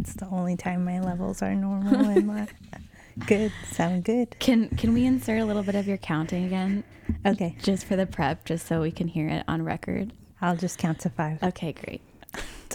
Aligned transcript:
that's 0.00 0.14
the 0.14 0.26
only 0.28 0.56
time 0.56 0.84
my 0.84 0.98
levels 1.00 1.42
are 1.42 1.54
normal 1.54 1.94
and 2.08 2.26
my 2.26 2.48
good. 3.26 3.52
Sound 3.70 4.04
good. 4.04 4.38
Can 4.38 4.68
can 4.70 4.94
we 4.94 5.04
insert 5.04 5.40
a 5.40 5.44
little 5.44 5.62
bit 5.62 5.74
of 5.74 5.86
your 5.86 5.98
counting 5.98 6.44
again? 6.44 6.84
Okay. 7.26 7.54
Just 7.62 7.84
for 7.84 7.96
the 7.96 8.06
prep, 8.06 8.44
just 8.44 8.66
so 8.66 8.80
we 8.80 8.90
can 8.90 9.08
hear 9.08 9.28
it 9.28 9.44
on 9.46 9.62
record. 9.62 10.12
I'll 10.40 10.56
just 10.56 10.78
count 10.78 11.00
to 11.00 11.10
five. 11.10 11.42
Okay, 11.42 11.72
great. 11.72 12.00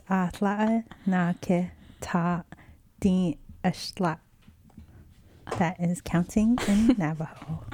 Atla 0.09 0.83
nake 1.07 1.71
ta 2.01 2.43
di 2.99 3.37
ashla. 3.63 4.19
That 5.57 5.79
is 5.79 6.01
counting 6.01 6.57
in 6.67 6.87
Navajo. 6.97 7.65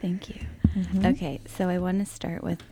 Thank 0.00 0.30
you. 0.30 0.40
Mhm. 0.76 1.14
Okay, 1.14 1.40
so 1.46 1.68
I 1.68 1.78
want 1.78 1.98
to 1.98 2.06
start 2.06 2.42
with 2.42 2.62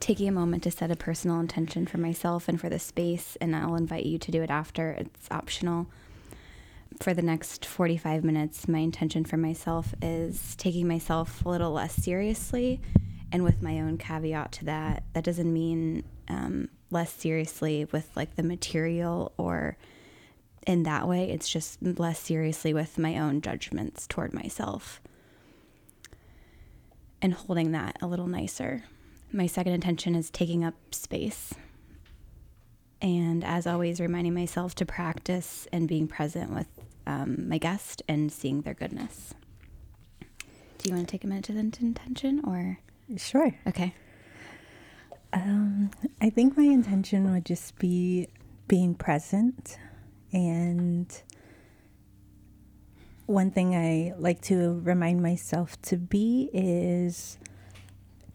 taking 0.00 0.28
a 0.28 0.32
moment 0.32 0.62
to 0.64 0.70
set 0.70 0.90
a 0.90 0.96
personal 0.96 1.40
intention 1.40 1.86
for 1.86 1.98
myself 1.98 2.48
and 2.48 2.60
for 2.60 2.68
the 2.68 2.78
space, 2.78 3.36
and 3.40 3.54
I'll 3.54 3.74
invite 3.74 4.06
you 4.06 4.18
to 4.18 4.30
do 4.30 4.42
it 4.42 4.50
after. 4.50 4.92
It's 4.92 5.28
optional. 5.30 5.86
For 7.00 7.14
the 7.14 7.22
next 7.22 7.64
45 7.64 8.24
minutes, 8.24 8.66
my 8.66 8.78
intention 8.78 9.24
for 9.24 9.36
myself 9.36 9.94
is 10.02 10.56
taking 10.56 10.88
myself 10.88 11.44
a 11.44 11.48
little 11.48 11.72
less 11.72 11.94
seriously, 11.94 12.80
and 13.30 13.44
with 13.44 13.62
my 13.62 13.80
own 13.80 13.98
caveat 13.98 14.52
to 14.52 14.64
that, 14.66 15.04
that 15.12 15.24
doesn't 15.24 15.52
mean 15.52 16.04
um, 16.28 16.68
less 16.90 17.12
seriously 17.12 17.86
with 17.92 18.10
like 18.16 18.36
the 18.36 18.42
material 18.42 19.32
or 19.36 19.76
in 20.66 20.82
that 20.84 21.06
way. 21.06 21.30
It's 21.30 21.48
just 21.48 21.82
less 21.82 22.18
seriously 22.18 22.74
with 22.74 22.98
my 22.98 23.18
own 23.18 23.40
judgments 23.40 24.06
toward 24.06 24.32
myself 24.32 25.00
and 27.20 27.34
holding 27.34 27.72
that 27.72 27.96
a 28.00 28.06
little 28.06 28.28
nicer. 28.28 28.84
My 29.32 29.46
second 29.46 29.74
intention 29.74 30.14
is 30.14 30.30
taking 30.30 30.64
up 30.64 30.74
space. 30.92 31.54
And 33.00 33.44
as 33.44 33.66
always, 33.66 34.00
reminding 34.00 34.34
myself 34.34 34.74
to 34.76 34.86
practice 34.86 35.68
and 35.72 35.86
being 35.86 36.08
present 36.08 36.50
with 36.50 36.66
um, 37.06 37.48
my 37.48 37.58
guest 37.58 38.02
and 38.08 38.32
seeing 38.32 38.62
their 38.62 38.74
goodness. 38.74 39.34
Do 40.78 40.88
you 40.88 40.94
want 40.94 41.06
to 41.08 41.10
take 41.10 41.24
a 41.24 41.26
minute 41.26 41.44
to 41.44 41.52
the 41.52 41.60
intention 41.60 42.40
or? 42.44 42.78
Sure. 43.16 43.54
Okay. 43.66 43.94
Um, 45.32 45.90
I 46.20 46.30
think 46.30 46.56
my 46.56 46.64
intention 46.64 47.30
would 47.32 47.44
just 47.44 47.78
be 47.78 48.28
being 48.66 48.94
present. 48.94 49.78
And 50.32 51.22
one 53.26 53.50
thing 53.50 53.74
I 53.74 54.14
like 54.18 54.40
to 54.42 54.80
remind 54.82 55.22
myself 55.22 55.80
to 55.82 55.96
be 55.96 56.50
is 56.52 57.38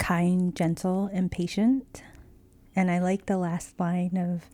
kind, 0.03 0.53
gentle, 0.53 1.09
and 1.13 1.31
patient. 1.31 2.03
And 2.75 2.91
I 2.91 2.99
like 2.99 3.25
the 3.25 3.37
last 3.37 3.79
line 3.79 4.17
of 4.17 4.49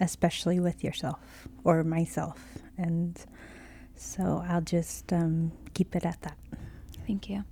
especially 0.00 0.58
with 0.58 0.82
yourself 0.82 1.48
or 1.64 1.84
myself. 1.84 2.58
And 2.78 3.18
so 3.94 4.42
I'll 4.48 4.62
just 4.62 5.12
um, 5.12 5.52
keep 5.74 5.94
it 5.94 6.06
at 6.06 6.22
that. 6.22 6.38
Thank 7.06 7.28
you. 7.28 7.44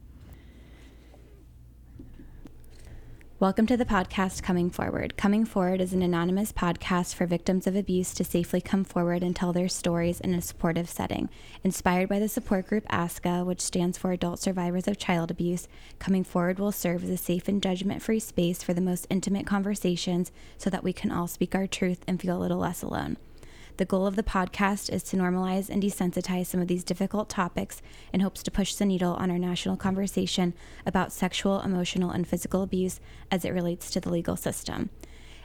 Welcome 3.40 3.66
to 3.66 3.76
the 3.76 3.84
podcast 3.84 4.44
Coming 4.44 4.70
Forward. 4.70 5.16
Coming 5.16 5.44
Forward 5.44 5.80
is 5.80 5.92
an 5.92 6.02
anonymous 6.02 6.52
podcast 6.52 7.16
for 7.16 7.26
victims 7.26 7.66
of 7.66 7.74
abuse 7.74 8.14
to 8.14 8.22
safely 8.22 8.60
come 8.60 8.84
forward 8.84 9.24
and 9.24 9.34
tell 9.34 9.52
their 9.52 9.68
stories 9.68 10.20
in 10.20 10.34
a 10.34 10.40
supportive 10.40 10.88
setting. 10.88 11.28
Inspired 11.64 12.08
by 12.08 12.20
the 12.20 12.28
support 12.28 12.68
group 12.68 12.86
ASCA, 12.86 13.44
which 13.44 13.60
stands 13.60 13.98
for 13.98 14.12
Adult 14.12 14.38
Survivors 14.38 14.86
of 14.86 14.98
Child 14.98 15.32
Abuse, 15.32 15.66
Coming 15.98 16.22
Forward 16.22 16.60
will 16.60 16.70
serve 16.70 17.02
as 17.02 17.10
a 17.10 17.16
safe 17.16 17.48
and 17.48 17.60
judgment 17.60 18.02
free 18.02 18.20
space 18.20 18.62
for 18.62 18.72
the 18.72 18.80
most 18.80 19.04
intimate 19.10 19.46
conversations 19.48 20.30
so 20.56 20.70
that 20.70 20.84
we 20.84 20.92
can 20.92 21.10
all 21.10 21.26
speak 21.26 21.56
our 21.56 21.66
truth 21.66 22.04
and 22.06 22.20
feel 22.22 22.38
a 22.38 22.40
little 22.40 22.58
less 22.58 22.82
alone. 22.82 23.16
The 23.76 23.84
goal 23.84 24.06
of 24.06 24.14
the 24.14 24.22
podcast 24.22 24.92
is 24.92 25.02
to 25.04 25.16
normalize 25.16 25.68
and 25.68 25.82
desensitize 25.82 26.46
some 26.46 26.60
of 26.60 26.68
these 26.68 26.84
difficult 26.84 27.28
topics 27.28 27.82
in 28.12 28.20
hopes 28.20 28.40
to 28.44 28.52
push 28.52 28.76
the 28.76 28.86
needle 28.86 29.14
on 29.14 29.32
our 29.32 29.38
national 29.38 29.76
conversation 29.76 30.54
about 30.86 31.12
sexual, 31.12 31.60
emotional, 31.60 32.10
and 32.10 32.24
physical 32.24 32.62
abuse 32.62 33.00
as 33.32 33.44
it 33.44 33.50
relates 33.50 33.90
to 33.90 34.00
the 34.00 34.10
legal 34.10 34.36
system. 34.36 34.90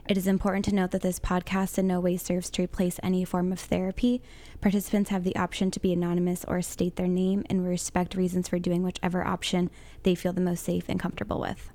It 0.08 0.16
is 0.16 0.28
important 0.28 0.66
to 0.66 0.76
note 0.76 0.92
that 0.92 1.02
this 1.02 1.20
podcast 1.20 1.80
in 1.80 1.88
no 1.88 2.00
way 2.00 2.18
serves 2.18 2.52
to 2.52 2.62
replace 2.62 3.00
any 3.02 3.26
form 3.26 3.52
of 3.52 3.60
therapy. 3.60 4.22
Participants 4.62 5.10
have 5.10 5.24
the 5.24 5.36
option 5.36 5.72
to 5.72 5.80
be 5.80 5.92
anonymous 5.92 6.46
or 6.48 6.62
state 6.62 6.98
their 6.98 7.08
name, 7.08 7.44
and 7.50 7.64
we 7.64 7.70
respect 7.70 8.14
reasons 8.14 8.48
for 8.48 8.60
doing 8.60 8.84
whichever 8.84 9.26
option 9.26 9.72
they 10.04 10.14
feel 10.14 10.34
the 10.34 10.42
most 10.42 10.64
safe 10.64 10.86
and 10.88 11.00
comfortable 11.00 11.40
with. 11.40 11.72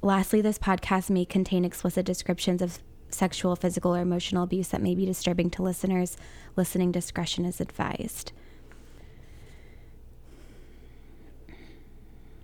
Lastly, 0.00 0.40
this 0.40 0.58
podcast 0.58 1.10
may 1.10 1.26
contain 1.26 1.64
explicit 1.64 2.06
descriptions 2.06 2.62
of 2.62 2.78
sexual, 3.10 3.56
physical, 3.56 3.94
or 3.94 4.00
emotional 4.00 4.42
abuse 4.42 4.68
that 4.68 4.82
may 4.82 4.94
be 4.94 5.06
disturbing 5.06 5.50
to 5.50 5.62
listeners. 5.62 6.16
Listening 6.56 6.92
discretion 6.92 7.44
is 7.44 7.60
advised. 7.60 8.32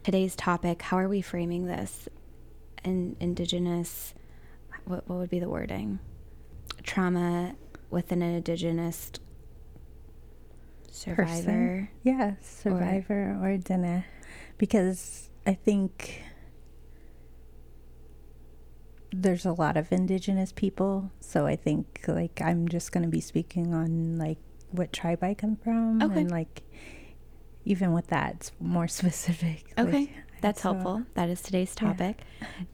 Today's 0.02 0.36
topic 0.36 0.82
how 0.82 0.98
are 0.98 1.08
we 1.08 1.22
framing 1.22 1.66
this? 1.66 2.08
In, 2.84 3.16
indigenous, 3.20 4.14
what, 4.84 5.08
what 5.08 5.19
would 5.19 5.30
be 5.30 5.38
the 5.38 5.48
wording? 5.48 5.98
Trauma 6.82 7.54
within 7.91 8.20
an 8.20 8.34
indigenous 8.34 9.12
survivor. 10.91 11.25
Person. 11.25 11.88
Yeah, 12.02 12.34
survivor 12.42 13.38
or, 13.41 13.54
or 13.54 13.58
Diné. 13.58 14.04
Because 14.58 15.31
I 15.46 15.54
think 15.54 16.22
there's 19.22 19.47
a 19.47 19.52
lot 19.52 19.76
of 19.76 19.92
indigenous 19.92 20.50
people 20.52 21.10
so 21.20 21.47
i 21.47 21.54
think 21.54 22.00
like 22.08 22.41
i'm 22.42 22.66
just 22.69 22.91
going 22.91 23.02
to 23.04 23.08
be 23.08 23.20
speaking 23.20 23.72
on 23.72 24.19
like 24.19 24.38
what 24.72 24.92
tribe 24.92 25.22
i 25.22 25.32
come 25.34 25.54
from 25.56 26.02
Okay. 26.02 26.20
and 26.22 26.30
like 26.30 26.62
even 27.64 27.92
with 27.92 28.08
that 28.08 28.34
it's 28.36 28.52
more 28.60 28.88
specific 29.00 29.72
Okay, 29.78 29.91
like, 29.92 30.10
that's 30.41 30.60
so- 30.62 30.72
helpful. 30.75 31.02
That 31.14 31.30
is 31.30 31.41
today's 31.41 31.75
Yeah. 31.80 31.88
topic. 31.88 32.20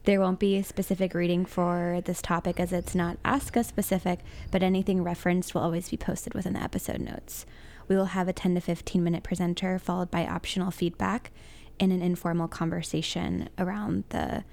There 0.03 0.19
won't 0.19 0.39
be 0.39 0.57
a 0.57 0.63
specific 0.63 1.13
reading 1.13 1.45
for 1.45 2.01
this 2.03 2.21
topic 2.21 2.59
as 2.59 2.73
it's 2.73 2.93
not 2.93 3.15
ASCA 3.23 3.63
specific, 3.63 4.19
but 4.51 4.61
anything 4.61 5.01
referenced 5.03 5.53
will 5.55 5.61
always 5.61 5.89
be 5.89 5.95
posted 5.95 6.33
within 6.33 6.51
the 6.53 6.61
episode 6.63 6.99
notes. 6.99 7.45
We 7.87 7.95
will 7.95 8.07
have 8.17 8.27
a 8.27 8.33
10 8.33 8.55
to 8.55 8.61
15 8.61 9.01
minute 9.01 9.23
presenter 9.23 9.79
followed 9.79 10.11
by 10.11 10.25
optional 10.27 10.69
feedback 10.71 11.31
and 11.79 11.93
an 11.93 12.01
informal 12.01 12.49
conversation 12.49 13.47
around 13.57 14.03
the 14.09 14.43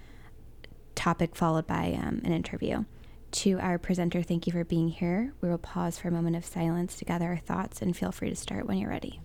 topic, 0.98 1.36
followed 1.36 1.66
by 1.66 1.98
um, 2.03 2.20
an 2.25 2.32
interview. 2.32 2.84
To 3.31 3.59
our 3.60 3.78
presenter, 3.78 4.22
thank 4.22 4.47
you 4.47 4.53
for 4.53 4.64
being 4.64 4.88
here. 4.88 5.32
We 5.41 5.48
will 5.48 5.59
pause 5.59 5.98
for 5.98 6.09
a 6.09 6.10
moment 6.10 6.36
of 6.36 6.44
silence 6.44 6.97
to 6.97 7.04
gather 7.04 7.26
our 7.26 7.36
thoughts 7.36 7.81
and 7.81 7.97
feel 7.97 8.10
free 8.10 8.31
to 8.31 8.36
start 8.36 8.66
when 8.66 8.78
you're 8.78 8.91
ready. 8.91 9.20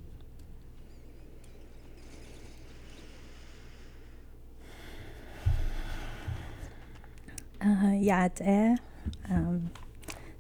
Uh. 7.62 8.75
Um, 9.29 9.72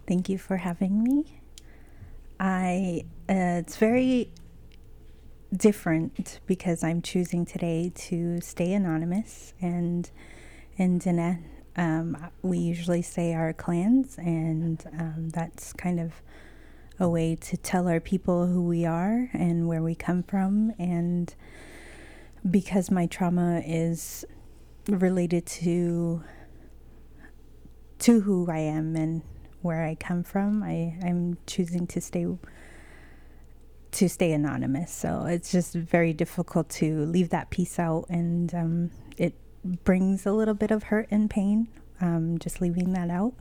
thank 0.07 0.29
you 0.29 0.37
for 0.37 0.57
having 0.57 1.03
me. 1.03 1.39
I 2.39 3.05
uh, 3.29 3.63
it's 3.63 3.77
very 3.77 4.29
different 5.55 6.41
because 6.45 6.83
I'm 6.83 7.01
choosing 7.01 7.45
today 7.45 7.91
to 7.95 8.41
stay 8.41 8.73
anonymous 8.73 9.53
and 9.61 10.09
in 10.77 10.99
Diné, 10.99 11.43
um, 11.75 12.17
we 12.41 12.57
usually 12.57 13.01
say 13.01 13.33
our 13.33 13.53
clans, 13.53 14.17
and 14.17 14.83
um, 14.99 15.29
that's 15.29 15.73
kind 15.73 15.99
of 15.99 16.21
a 16.99 17.09
way 17.09 17.35
to 17.35 17.57
tell 17.57 17.87
our 17.87 17.99
people 17.99 18.47
who 18.47 18.63
we 18.63 18.85
are 18.85 19.29
and 19.33 19.67
where 19.67 19.81
we 19.81 19.95
come 19.95 20.23
from. 20.23 20.73
And 20.77 21.33
because 22.49 22.91
my 22.91 23.07
trauma 23.07 23.61
is 23.65 24.25
related 24.87 25.45
to 25.45 26.23
to 27.99 28.19
who 28.19 28.51
I 28.51 28.59
am 28.59 28.97
and 28.97 29.21
where 29.61 29.85
I 29.85 29.95
come 29.95 30.23
from, 30.23 30.61
I, 30.61 30.97
I'm 31.01 31.37
choosing 31.47 31.87
to 31.87 32.01
stay 32.01 32.27
to 33.91 34.09
stay 34.09 34.33
anonymous. 34.33 34.91
So 34.91 35.25
it's 35.25 35.51
just 35.51 35.73
very 35.73 36.13
difficult 36.13 36.69
to 36.69 37.05
leave 37.05 37.29
that 37.29 37.49
piece 37.49 37.79
out, 37.79 38.05
and 38.09 38.53
um, 38.53 38.91
it 39.17 39.33
brings 39.63 40.25
a 40.25 40.31
little 40.31 40.53
bit 40.53 40.71
of 40.71 40.83
hurt 40.83 41.07
and 41.09 41.29
pain 41.29 41.67
um, 42.03 42.37
just 42.37 42.61
leaving 42.61 42.93
that 42.93 43.09
out. 43.09 43.33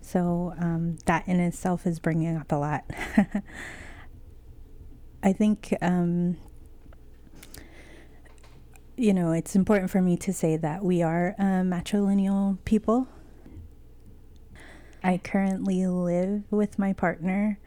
So 0.00 0.54
um, 0.58 0.98
that 1.06 1.26
in 1.26 1.40
itself 1.40 1.86
is 1.86 1.98
bringing 1.98 2.36
up 2.36 2.52
a 2.52 2.56
lot. 2.56 2.84
I 5.22 5.32
think, 5.32 5.74
um, 5.80 6.36
you 8.96 9.14
know, 9.14 9.32
it's 9.32 9.56
important 9.56 9.90
for 9.90 10.02
me 10.02 10.16
to 10.18 10.32
say 10.32 10.56
that 10.58 10.84
we 10.84 11.02
are 11.02 11.34
a 11.38 11.62
matrilineal 11.62 12.58
people. 12.64 13.08
I 15.02 15.18
currently 15.18 15.86
live 15.86 16.42
with 16.50 16.78
my 16.78 16.92
partner. 16.92 17.58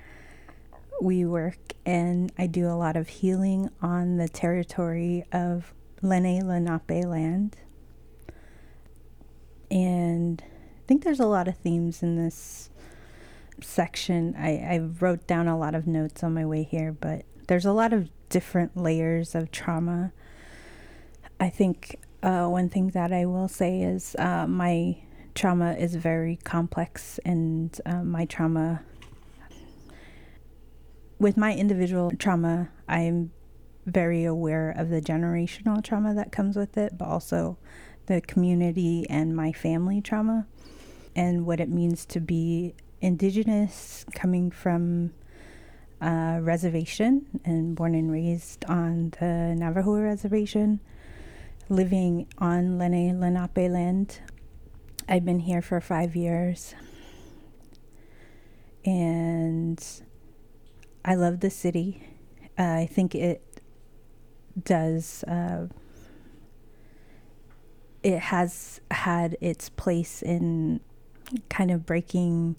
We 1.02 1.26
work 1.26 1.58
and 1.86 2.32
I 2.38 2.48
do 2.48 2.68
a 2.68 2.74
lot 2.74 2.96
of 2.96 3.08
healing 3.08 3.70
on 3.82 4.18
the 4.18 4.28
territory 4.28 5.26
of 5.32 5.74
Lenni 6.04 6.44
Lenape 6.44 7.06
land. 7.06 7.56
And 9.70 10.42
I 10.46 10.88
think 10.88 11.04
there's 11.04 11.20
a 11.20 11.28
lot 11.28 11.48
of 11.48 11.58
themes 11.58 12.02
in 12.02 12.16
this 12.16 12.70
section, 13.62 14.36
I, 14.38 14.58
I 14.58 14.80
wrote 15.00 15.28
down 15.28 15.48
a 15.48 15.58
lot 15.58 15.76
of 15.76 15.88
notes 15.88 16.24
on 16.24 16.34
my 16.34 16.46
way 16.46 16.64
here, 16.64 16.92
but 16.92 17.26
there's 17.48 17.66
a 17.66 17.72
lot 17.72 17.94
of 17.94 18.10
different 18.30 18.78
layers 18.78 19.36
of 19.36 19.52
trauma. 19.52 20.12
I 21.40 21.50
think 21.50 22.00
uh, 22.24 22.48
one 22.48 22.70
thing 22.70 22.90
that 22.90 23.12
I 23.12 23.26
will 23.26 23.48
say 23.48 23.82
is 23.82 24.16
uh, 24.20 24.48
my 24.48 24.98
trauma 25.36 25.74
is 25.74 25.96
very 25.96 26.38
complex, 26.44 27.20
and 27.26 27.80
uh, 27.86 28.04
my 28.04 28.26
trauma, 28.26 28.82
with 31.20 31.38
my 31.38 31.54
individual 31.54 32.12
trauma, 32.18 32.70
I'm 32.88 33.32
very 33.86 34.26
aware 34.26 34.72
of 34.72 34.90
the 34.90 35.02
generational 35.02 35.84
trauma 35.84 36.14
that 36.14 36.32
comes 36.32 36.56
with 36.58 36.78
it, 36.78 36.98
but 36.98 37.08
also 37.08 37.58
the 38.08 38.22
community 38.22 39.06
and 39.10 39.36
my 39.36 39.52
family 39.52 40.02
trauma 40.02 40.48
and 41.16 41.46
what 41.46 41.60
it 41.60 41.70
means 41.70 42.06
to 42.06 42.20
be 42.20 42.74
indigenous 43.02 44.06
coming 44.14 44.50
from 44.50 45.14
a 46.02 46.40
reservation 46.42 47.26
and 47.46 47.76
born 47.76 47.96
and 47.96 48.12
raised 48.12 48.66
on 48.66 49.14
the 49.20 49.56
Navajo 49.58 50.00
reservation, 50.00 50.80
living 51.70 52.28
on 52.38 52.78
Lenape 52.78 53.70
land. 53.70 54.20
I've 55.08 55.26
been 55.26 55.40
here 55.40 55.62
for 55.62 55.80
five 55.82 56.16
years 56.16 56.76
and 58.86 59.84
I 61.04 61.16
love 61.16 61.42
the 61.42 61.50
city. 61.50 62.08
Uh, 62.58 62.64
I 62.64 62.86
think 62.92 63.16
it 63.16 63.62
does. 64.64 65.24
Uh, 65.24 65.68
it 68.04 68.20
has 68.20 68.80
had 68.92 69.38
its 69.42 69.70
place 69.70 70.22
in 70.22 70.80
kind 71.50 71.72
of 71.72 71.86
breaking 71.86 72.56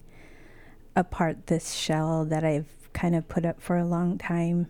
apart 0.95 1.47
this 1.47 1.73
shell 1.73 2.25
that 2.25 2.43
I've 2.43 2.91
kind 2.93 3.15
of 3.15 3.27
put 3.27 3.45
up 3.45 3.61
for 3.61 3.77
a 3.77 3.85
long 3.85 4.17
time. 4.17 4.67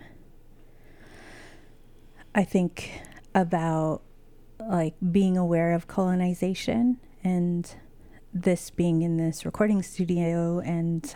I 2.34 2.44
think 2.44 3.02
about 3.34 4.02
like 4.60 4.94
being 5.12 5.38
aware 5.38 5.74
of 5.74 5.88
colonization 5.88 6.98
and 7.24 7.76
this 8.34 8.70
being 8.70 9.02
in 9.02 9.18
this 9.18 9.46
recording 9.46 9.82
studio 9.82 10.60
and 10.60 11.16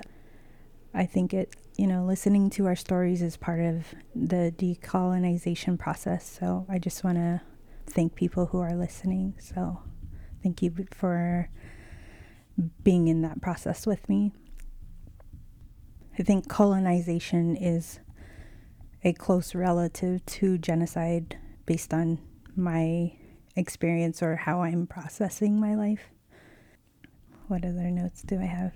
I 0.94 1.06
think 1.06 1.34
it 1.34 1.56
you 1.78 1.86
know 1.88 2.06
listening 2.06 2.50
to 2.52 2.66
our 2.66 2.76
stories 2.76 3.22
is 3.22 3.38
part 3.38 3.60
of 3.60 3.94
the 4.16 4.54
decolonization 4.58 5.78
process 5.78 6.38
so 6.40 6.66
I 6.70 6.80
just 6.80 7.04
want 7.04 7.18
to 7.18 7.42
thank 7.94 8.16
people 8.16 8.48
who 8.48 8.60
are 8.60 8.76
listening 8.76 9.36
so 9.40 9.82
thank 10.42 10.62
you 10.62 10.74
for 10.92 11.50
being 12.84 13.08
in 13.08 13.22
that 13.22 13.42
process 13.42 13.88
with 13.88 14.08
me. 14.08 14.32
I 16.18 16.24
think 16.24 16.48
colonization 16.48 17.56
is 17.56 18.00
a 19.04 19.14
close 19.14 19.56
relative 19.56 20.26
to 20.26 20.58
genocide 20.58 21.38
based 21.66 21.94
on 21.94 22.20
my 22.56 23.14
experience 23.56 24.22
or 24.22 24.36
how 24.36 24.62
I'm 24.62 24.86
processing 24.86 25.60
my 25.60 25.76
life. 25.76 26.10
What 27.48 27.66
other 27.66 27.90
notes 27.90 28.22
do 28.22 28.40
I 28.40 28.46
have? 28.46 28.74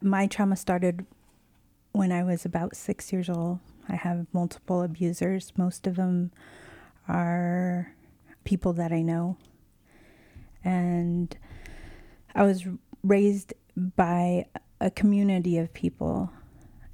My 0.00 0.26
trauma 0.26 0.56
started 0.56 1.06
when 1.92 2.10
I 2.12 2.22
was 2.22 2.44
about 2.44 2.76
six 2.76 3.12
years 3.12 3.28
old. 3.28 3.60
I 3.88 3.96
have 3.96 4.26
multiple 4.32 4.82
abusers. 4.82 5.52
Most 5.56 5.86
of 5.86 5.96
them 5.96 6.30
are 7.08 7.94
people 8.44 8.72
that 8.74 8.92
I 8.92 9.02
know. 9.02 9.36
And 10.64 11.36
I 12.34 12.44
was 12.44 12.64
raised 13.02 13.52
by 13.76 14.46
a 14.80 14.90
community 14.90 15.58
of 15.58 15.72
people 15.72 16.30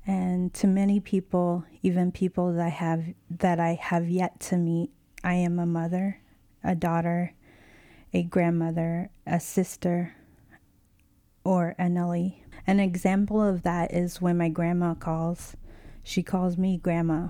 and 0.06 0.52
to 0.54 0.66
many 0.66 1.00
people 1.00 1.64
even 1.82 2.12
people 2.12 2.52
that 2.52 2.64
I 2.64 2.68
have 2.68 3.04
that 3.30 3.58
I 3.58 3.74
have 3.80 4.08
yet 4.08 4.40
to 4.40 4.56
meet 4.56 4.90
I 5.24 5.34
am 5.34 5.58
a 5.58 5.66
mother 5.66 6.20
a 6.62 6.74
daughter 6.74 7.34
a 8.12 8.22
grandmother 8.22 9.10
a 9.26 9.40
sister 9.40 10.14
or 11.44 11.74
a 11.78 11.88
Nelly 11.88 12.44
an 12.66 12.78
example 12.80 13.42
of 13.42 13.62
that 13.62 13.92
is 13.92 14.20
when 14.20 14.38
my 14.38 14.48
grandma 14.48 14.94
calls 14.94 15.56
she 16.08 16.22
calls 16.22 16.56
me 16.56 16.78
grandma 16.78 17.28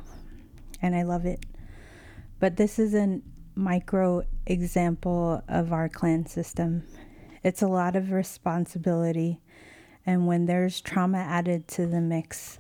and 0.81 0.95
I 0.95 1.03
love 1.03 1.27
it 1.27 1.45
but 2.41 2.57
this 2.57 2.79
is 2.79 2.95
a 2.95 3.21
micro 3.59 4.23
example 4.47 5.43
of 5.49 5.73
our 5.73 5.89
clan 5.89 6.27
system. 6.27 6.85
It's 7.43 7.63
a 7.63 7.67
lot 7.67 7.97
of 7.97 8.13
responsibility, 8.13 9.41
and 10.07 10.27
when 10.27 10.47
there's 10.47 10.81
trauma 10.81 11.19
added 11.19 11.67
to 11.69 11.87
the 11.87 12.01
mix, 12.01 12.59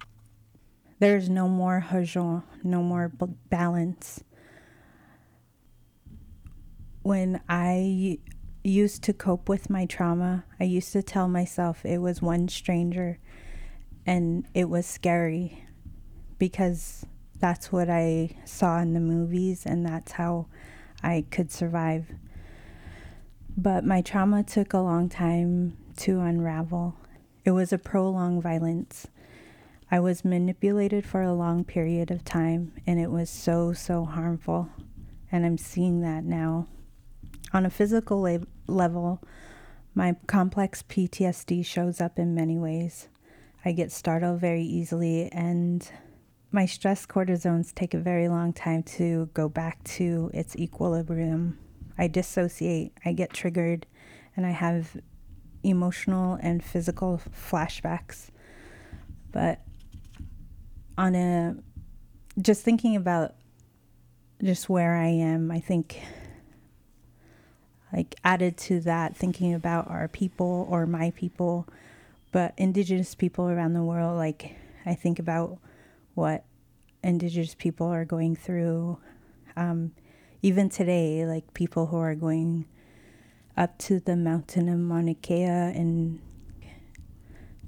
there's 0.99 1.29
no 1.29 1.49
more 1.49 1.85
hózhó, 1.89 2.43
no 2.65 2.83
more 2.83 3.13
balance. 3.49 4.25
When 7.03 7.41
I 7.49 8.19
used 8.65 9.05
to 9.05 9.13
cope 9.13 9.49
with 9.49 9.71
my 9.71 9.87
trauma, 9.87 10.45
I 10.59 10.65
used 10.65 10.93
to 10.93 11.03
tell 11.03 11.29
myself 11.29 11.87
it 11.87 11.99
was 11.99 12.21
one 12.21 12.49
stranger 12.49 13.19
and 14.05 14.45
it 14.55 14.69
was 14.69 14.85
scary 14.85 15.65
because 16.39 17.05
that's 17.39 17.71
what 17.71 17.89
I 17.89 18.37
saw 18.45 18.79
in 18.79 18.95
the 18.95 19.01
movies 19.01 19.65
and 19.65 19.87
that's 19.87 20.13
how 20.13 20.47
I 21.03 21.25
could 21.31 21.51
survive. 21.51 22.07
But 23.57 23.85
my 23.85 24.03
trauma 24.03 24.43
took 24.43 24.73
a 24.73 24.79
long 24.79 25.09
time 25.09 25.77
to 25.99 26.21
unravel. 26.21 26.97
It 27.45 27.51
was 27.53 27.73
a 27.73 27.79
prolonged 27.79 28.43
violence. 28.43 29.09
I 29.91 30.01
was 30.01 30.25
manipulated 30.25 31.07
for 31.07 31.23
a 31.23 31.33
long 31.33 31.65
period 31.65 32.11
of 32.11 32.25
time, 32.25 32.73
and 32.87 33.01
it 33.01 33.11
was 33.11 33.31
so, 33.31 33.73
so 33.73 34.05
harmful. 34.05 34.69
And 35.33 35.47
I'm 35.47 35.57
seeing 35.57 36.03
that 36.03 36.25
now. 36.25 36.67
On 37.53 37.65
a 37.65 37.71
physical 37.71 38.21
level, 38.67 39.23
my 39.95 40.15
complex 40.27 40.83
PTSD 40.83 41.65
shows 41.65 42.01
up 42.01 42.19
in 42.19 42.35
many 42.35 42.59
ways. 42.59 43.09
I 43.65 43.73
get 43.73 43.91
startled 43.91 44.41
very 44.41 44.63
easily, 44.63 45.33
and 45.33 45.91
my 46.51 46.65
stress 46.65 47.05
cortisones 47.07 47.75
take 47.75 47.95
a 47.95 47.99
very 47.99 48.29
long 48.29 48.53
time 48.53 48.83
to 48.83 49.27
go 49.35 49.49
back 49.49 49.83
to 49.85 50.31
its 50.33 50.57
equilibrium. 50.57 51.59
I 51.99 52.07
dissociate, 52.07 52.93
I 53.05 53.13
get 53.13 53.33
triggered, 53.33 53.87
and 54.37 54.47
I 54.47 54.51
have 54.51 54.97
emotional 55.63 56.39
and 56.41 56.65
physical 56.65 57.21
flashbacks. 57.31 58.29
But 59.31 59.61
on 60.97 61.15
a 61.15 61.57
just 62.41 62.63
thinking 62.63 62.97
about 62.97 63.35
just 64.43 64.69
where 64.69 64.95
I 64.95 65.09
am, 65.09 65.51
I 65.51 65.61
think 65.61 66.01
like 67.93 68.15
added 68.25 68.57
to 68.59 68.81
that 68.81 69.17
thinking 69.17 69.55
about 69.55 69.91
our 69.91 70.09
people 70.09 70.67
or 70.71 70.87
my 70.87 71.11
people, 71.11 71.67
but 72.33 72.55
indigenous 72.57 73.15
people 73.15 73.49
around 73.49 73.75
the 73.75 73.83
world 73.83 74.17
like 74.17 74.57
I 74.87 74.95
think 74.95 75.19
about 75.19 75.59
what 76.19 76.45
indigenous 77.03 77.55
people 77.55 77.87
are 77.87 78.05
going 78.05 78.35
through. 78.35 78.99
Um, 79.57 79.93
even 80.43 80.69
today, 80.69 81.25
like 81.25 81.55
people 81.55 81.87
who 81.87 81.97
are 81.97 82.17
going 82.17 82.67
up 83.57 83.79
to 83.79 84.01
the 84.01 84.17
mountain 84.17 84.69
of 84.69 84.79
Mauna 84.79 85.15
Kea 85.15 85.45
and 85.45 86.21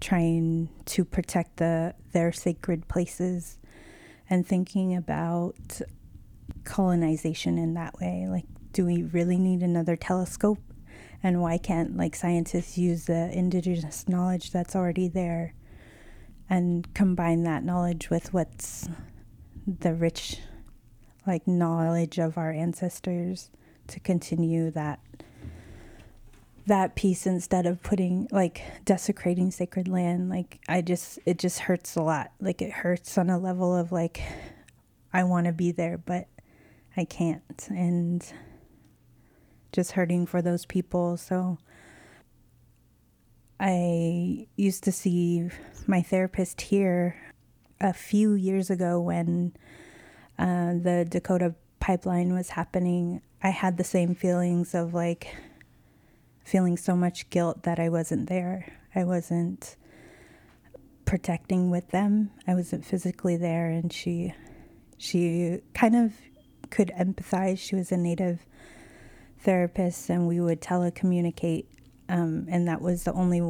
trying 0.00 0.68
to 0.86 1.04
protect 1.04 1.58
the 1.58 1.94
their 2.12 2.32
sacred 2.32 2.88
places 2.88 3.58
and 4.28 4.46
thinking 4.46 4.96
about 4.96 5.80
colonization 6.64 7.56
in 7.56 7.74
that 7.74 8.00
way. 8.00 8.26
Like, 8.28 8.46
do 8.72 8.84
we 8.84 9.04
really 9.04 9.38
need 9.38 9.62
another 9.62 9.94
telescope? 9.94 10.58
And 11.22 11.40
why 11.40 11.58
can't 11.58 11.96
like 11.96 12.16
scientists 12.16 12.76
use 12.76 13.04
the 13.04 13.30
indigenous 13.32 14.08
knowledge 14.08 14.50
that's 14.50 14.74
already 14.74 15.06
there 15.06 15.54
and 16.50 16.92
combine 16.94 17.44
that 17.44 17.64
knowledge 17.64 18.10
with 18.10 18.34
what's 18.34 18.88
the 19.66 19.94
rich 19.94 20.40
like 21.26 21.46
knowledge 21.46 22.18
of 22.18 22.36
our 22.36 22.50
ancestors 22.50 23.50
to 23.86 24.00
continue 24.00 24.70
that 24.72 24.98
that 26.66 26.94
piece 26.94 27.26
instead 27.26 27.66
of 27.66 27.82
putting 27.82 28.28
like 28.30 28.62
desecrating 28.84 29.50
sacred 29.50 29.88
land. 29.88 30.28
Like 30.28 30.60
i 30.68 30.82
just 30.82 31.18
it 31.24 31.38
just 31.38 31.60
hurts 31.60 31.96
a 31.96 32.02
lot. 32.02 32.32
Like 32.40 32.60
it 32.60 32.70
hurts 32.72 33.16
on 33.16 33.30
a 33.30 33.38
level 33.38 33.74
of 33.74 33.92
like 33.92 34.20
i 35.12 35.24
want 35.24 35.46
to 35.46 35.52
be 35.52 35.72
there 35.72 35.98
but 35.98 36.26
i 36.96 37.04
can't. 37.04 37.66
And 37.68 38.24
just 39.72 39.92
hurting 39.92 40.26
for 40.26 40.42
those 40.42 40.66
people. 40.66 41.16
So 41.16 41.58
I 43.62 44.46
used 44.56 44.84
to 44.84 44.92
see 44.92 45.50
my 45.86 46.00
therapist 46.00 46.62
here 46.62 47.14
a 47.78 47.92
few 47.92 48.32
years 48.32 48.70
ago 48.70 48.98
when 48.98 49.52
uh, 50.38 50.72
the 50.72 51.06
Dakota 51.08 51.54
pipeline 51.78 52.32
was 52.32 52.48
happening. 52.48 53.20
I 53.42 53.50
had 53.50 53.76
the 53.76 53.84
same 53.84 54.14
feelings 54.14 54.74
of 54.74 54.94
like, 54.94 55.36
feeling 56.42 56.78
so 56.78 56.96
much 56.96 57.28
guilt 57.28 57.64
that 57.64 57.78
I 57.78 57.90
wasn't 57.90 58.30
there. 58.30 58.72
I 58.94 59.04
wasn't 59.04 59.76
protecting 61.04 61.70
with 61.70 61.90
them. 61.90 62.30
I 62.46 62.54
wasn't 62.54 62.86
physically 62.86 63.36
there 63.36 63.68
and 63.68 63.92
she 63.92 64.34
she 64.96 65.60
kind 65.74 65.96
of 65.96 66.12
could 66.70 66.92
empathize. 66.98 67.58
She 67.58 67.74
was 67.74 67.92
a 67.92 67.96
native 67.98 68.46
therapist 69.40 70.08
and 70.08 70.26
we 70.26 70.40
would 70.40 70.60
telecommunicate 70.60 71.66
um, 72.10 72.46
and 72.50 72.66
that 72.66 72.80
was 72.80 73.04
the 73.04 73.12
only 73.12 73.40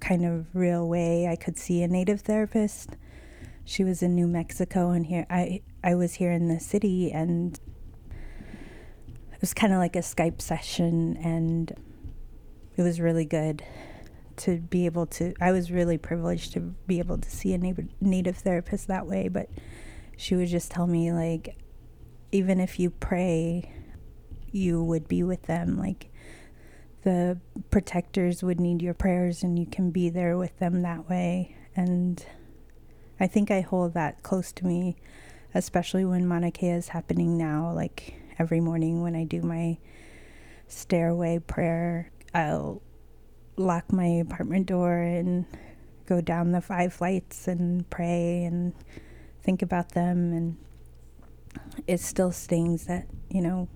kind 0.00 0.24
of 0.24 0.46
real 0.54 0.86
way 0.86 1.26
I 1.26 1.34
could 1.34 1.56
see 1.56 1.82
a 1.82 1.88
native 1.88 2.20
therapist. 2.20 2.96
She 3.64 3.84
was 3.84 4.02
in 4.02 4.14
New 4.14 4.26
Mexico 4.26 4.90
and 4.90 5.06
here 5.06 5.26
I 5.30 5.62
I 5.82 5.94
was 5.94 6.14
here 6.14 6.30
in 6.30 6.48
the 6.48 6.60
city 6.60 7.10
and 7.10 7.58
it 9.32 9.40
was 9.40 9.54
kind 9.54 9.72
of 9.72 9.78
like 9.78 9.96
a 9.96 10.00
Skype 10.00 10.42
session 10.42 11.16
and 11.16 11.72
it 12.76 12.82
was 12.82 13.00
really 13.00 13.24
good 13.24 13.64
to 14.38 14.58
be 14.58 14.84
able 14.84 15.06
to 15.06 15.32
I 15.40 15.52
was 15.52 15.70
really 15.70 15.96
privileged 15.96 16.52
to 16.52 16.60
be 16.86 16.98
able 16.98 17.18
to 17.18 17.30
see 17.30 17.54
a 17.54 17.58
native, 17.58 17.88
native 18.00 18.36
therapist 18.36 18.88
that 18.88 19.06
way 19.06 19.28
but 19.28 19.48
she 20.16 20.34
would 20.34 20.48
just 20.48 20.70
tell 20.70 20.86
me 20.86 21.12
like 21.12 21.56
even 22.30 22.60
if 22.60 22.78
you 22.78 22.90
pray 22.90 23.72
you 24.50 24.82
would 24.82 25.08
be 25.08 25.22
with 25.22 25.42
them 25.42 25.78
like 25.78 26.11
the 27.02 27.38
protectors 27.70 28.42
would 28.42 28.60
need 28.60 28.82
your 28.82 28.94
prayers 28.94 29.42
and 29.42 29.58
you 29.58 29.66
can 29.66 29.90
be 29.90 30.08
there 30.08 30.36
with 30.36 30.56
them 30.58 30.82
that 30.82 31.08
way. 31.08 31.56
And 31.74 32.24
I 33.18 33.26
think 33.26 33.50
I 33.50 33.60
hold 33.60 33.94
that 33.94 34.22
close 34.22 34.52
to 34.52 34.66
me 34.66 34.96
especially 35.54 36.04
when 36.04 36.26
Mauna 36.26 36.50
Kea 36.50 36.70
is 36.70 36.88
happening 36.88 37.36
now 37.36 37.72
like 37.72 38.14
every 38.38 38.60
morning 38.60 39.02
when 39.02 39.14
I 39.14 39.24
do 39.24 39.42
my 39.42 39.76
stairway 40.66 41.38
prayer 41.40 42.10
I'll 42.34 42.80
lock 43.56 43.92
my 43.92 44.06
apartment 44.06 44.66
door 44.66 44.94
and 44.98 45.44
go 46.06 46.20
down 46.20 46.52
the 46.52 46.60
five 46.60 46.92
flights 46.92 47.46
and 47.46 47.88
pray 47.90 48.44
and 48.44 48.72
think 49.42 49.62
about 49.62 49.90
them. 49.90 50.32
And 50.32 50.56
it 51.86 52.00
still 52.00 52.32
stings 52.32 52.86
that 52.86 53.06
you 53.28 53.42
know 53.42 53.68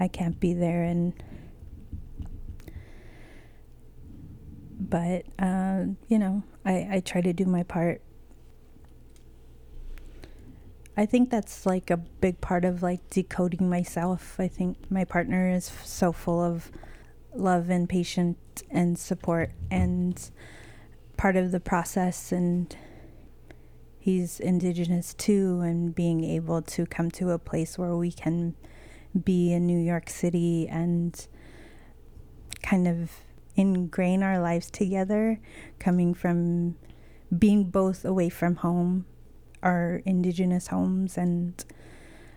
I 0.00 0.08
can't 0.08 0.38
be 0.40 0.54
there 0.54 0.82
and 0.82 1.12
but 4.88 5.24
uh, 5.38 5.84
you 6.08 6.18
know 6.18 6.42
I, 6.64 6.88
I 6.90 7.02
try 7.04 7.20
to 7.20 7.32
do 7.32 7.44
my 7.44 7.62
part 7.62 8.02
I 10.96 11.06
think 11.06 11.30
that's 11.30 11.64
like 11.64 11.90
a 11.90 11.96
big 11.96 12.40
part 12.40 12.66
of 12.66 12.82
like 12.82 13.08
decoding 13.08 13.70
myself. 13.70 14.36
I 14.38 14.46
think 14.46 14.76
my 14.90 15.04
partner 15.04 15.48
is 15.48 15.70
so 15.84 16.12
full 16.12 16.42
of 16.42 16.70
love 17.34 17.70
and 17.70 17.88
patience 17.88 18.36
and 18.70 18.98
support 18.98 19.52
and 19.70 20.30
part 21.16 21.36
of 21.36 21.50
the 21.50 21.60
process 21.60 22.30
and 22.30 22.76
he's 23.98 24.38
indigenous 24.38 25.14
too 25.14 25.60
and 25.60 25.94
being 25.94 26.24
able 26.24 26.60
to 26.60 26.84
come 26.84 27.10
to 27.12 27.30
a 27.30 27.38
place 27.38 27.78
where 27.78 27.96
we 27.96 28.12
can 28.12 28.54
be 29.24 29.52
in 29.52 29.66
New 29.66 29.78
York 29.78 30.10
City 30.10 30.68
and 30.68 31.26
kind 32.62 32.86
of 32.86 33.10
ingrain 33.56 34.22
our 34.22 34.40
lives 34.40 34.70
together 34.70 35.38
coming 35.78 36.14
from 36.14 36.76
being 37.36 37.64
both 37.64 38.04
away 38.04 38.28
from 38.28 38.56
home 38.56 39.04
our 39.62 40.02
indigenous 40.04 40.68
homes 40.68 41.16
and 41.16 41.64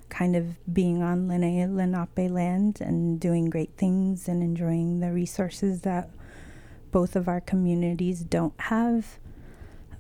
kind 0.10 0.36
of 0.36 0.56
being 0.72 1.02
on 1.02 1.28
Lenni 1.28 1.66
Lenape 1.68 2.30
land 2.32 2.80
and 2.80 3.20
doing 3.20 3.50
great 3.50 3.76
things 3.78 4.28
and 4.28 4.44
enjoying 4.44 5.00
the 5.00 5.12
resources 5.12 5.82
that 5.82 6.10
both 6.92 7.16
of 7.16 7.28
our 7.28 7.42
communities 7.42 8.22
don't 8.22 8.54
have. 8.62 9.20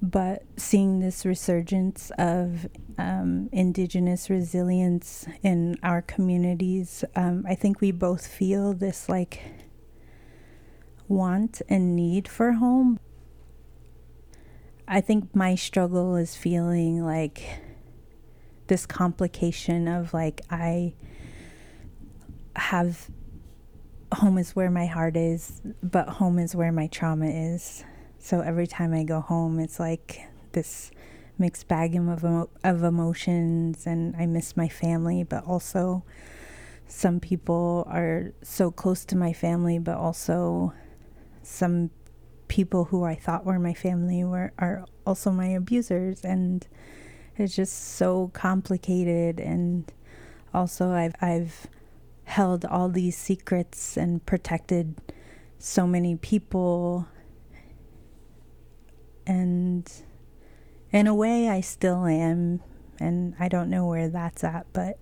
But 0.01 0.43
seeing 0.55 0.99
this 0.99 1.25
resurgence 1.25 2.11
of 2.17 2.67
um, 2.97 3.49
indigenous 3.51 4.29
resilience 4.29 5.25
in 5.41 5.77
our 5.81 6.01
communities, 6.03 7.03
um, 7.15 7.43
I 7.47 7.55
think 7.55 7.81
we 7.81 7.91
both 7.91 8.27
feel 8.27 8.73
this 8.73 9.09
like 9.09 9.41
want 11.07 11.61
and 11.69 11.95
need 11.95 12.27
for 12.27 12.53
home. 12.53 12.99
I 14.87 15.01
think 15.01 15.35
my 15.35 15.55
struggle 15.55 16.15
is 16.15 16.35
feeling 16.35 17.03
like 17.03 17.43
this 18.67 18.85
complication 18.85 19.87
of 19.87 20.13
like 20.13 20.41
I 20.49 20.93
have 22.55 23.09
home 24.13 24.37
is 24.37 24.55
where 24.55 24.69
my 24.69 24.85
heart 24.85 25.17
is, 25.17 25.61
but 25.83 26.07
home 26.07 26.39
is 26.39 26.55
where 26.55 26.71
my 26.71 26.87
trauma 26.87 27.27
is. 27.27 27.83
So 28.19 28.41
every 28.41 28.67
time 28.67 28.93
I 28.93 29.03
go 29.03 29.21
home, 29.21 29.59
it's 29.59 29.79
like 29.79 30.21
this 30.53 30.91
mixed 31.37 31.67
bag 31.67 31.95
of 31.95 32.23
of 32.63 32.83
emotions, 32.83 33.85
and 33.85 34.15
I 34.15 34.25
miss 34.25 34.55
my 34.55 34.67
family, 34.67 35.23
but 35.23 35.43
also 35.45 36.03
some 36.87 37.19
people 37.19 37.87
are 37.89 38.31
so 38.41 38.71
close 38.71 39.05
to 39.05 39.17
my 39.17 39.33
family, 39.33 39.79
but 39.79 39.97
also 39.97 40.73
some 41.45 41.91
people 42.47 42.85
who 42.85 43.03
I 43.03 43.15
thought 43.15 43.45
were 43.45 43.59
my 43.59 43.73
family 43.73 44.23
were 44.23 44.53
are 44.57 44.85
also 45.05 45.31
my 45.31 45.47
abusers, 45.47 46.23
and 46.23 46.65
it's 47.37 47.55
just 47.55 47.95
so 47.95 48.29
complicated. 48.33 49.39
And 49.39 49.91
also 50.53 50.91
I've 50.91 51.15
I've 51.21 51.67
held 52.25 52.65
all 52.65 52.89
these 52.89 53.17
secrets 53.17 53.97
and 53.97 54.25
protected 54.25 54.95
so 55.59 55.87
many 55.87 56.15
people. 56.15 57.07
And 59.27 59.91
in 60.91 61.07
a 61.07 61.15
way 61.15 61.49
I 61.49 61.61
still 61.61 62.05
am 62.05 62.61
and 62.99 63.35
I 63.39 63.49
don't 63.49 63.69
know 63.69 63.85
where 63.87 64.07
that's 64.07 64.43
at 64.43 64.65
but 64.71 64.97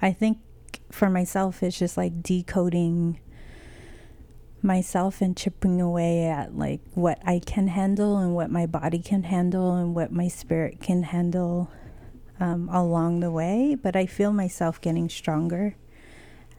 I 0.00 0.12
think 0.12 0.38
for 0.90 1.10
myself 1.10 1.62
it's 1.62 1.78
just 1.78 1.96
like 1.96 2.22
decoding 2.22 3.20
myself 4.62 5.20
and 5.20 5.36
chipping 5.36 5.80
away 5.80 6.26
at 6.26 6.56
like 6.56 6.80
what 6.94 7.18
I 7.26 7.40
can 7.44 7.68
handle 7.68 8.18
and 8.18 8.34
what 8.34 8.50
my 8.50 8.66
body 8.66 9.00
can 9.00 9.24
handle 9.24 9.74
and 9.74 9.94
what 9.94 10.12
my 10.12 10.28
spirit 10.28 10.80
can 10.80 11.02
handle 11.02 11.70
um, 12.38 12.68
along 12.68 13.20
the 13.20 13.30
way. 13.30 13.76
But 13.80 13.96
I 13.96 14.06
feel 14.06 14.32
myself 14.32 14.80
getting 14.80 15.08
stronger 15.08 15.76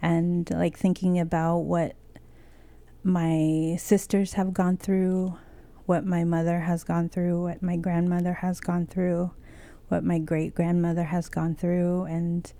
and 0.01 0.49
like 0.51 0.77
thinking 0.77 1.17
about 1.17 1.59
what 1.59 1.95
my 3.03 3.75
sisters 3.79 4.33
have 4.33 4.53
gone 4.53 4.77
through, 4.77 5.37
what 5.85 6.05
my 6.05 6.23
mother 6.23 6.61
has 6.61 6.83
gone 6.83 7.09
through, 7.09 7.41
what 7.41 7.61
my 7.61 7.77
grandmother 7.77 8.33
has 8.33 8.59
gone 8.59 8.85
through, 8.85 9.31
what 9.87 10.03
my 10.03 10.19
great 10.19 10.55
grandmother 10.55 11.03
has 11.03 11.29
gone 11.29 11.55
through, 11.55 12.03
and 12.03 12.51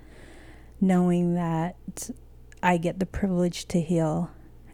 knowing 0.79 1.33
that 1.35 2.09
I 2.61 2.77
get 2.77 2.99
the 2.99 3.05
privilege 3.05 3.65
to 3.67 3.81
heal 3.81 4.31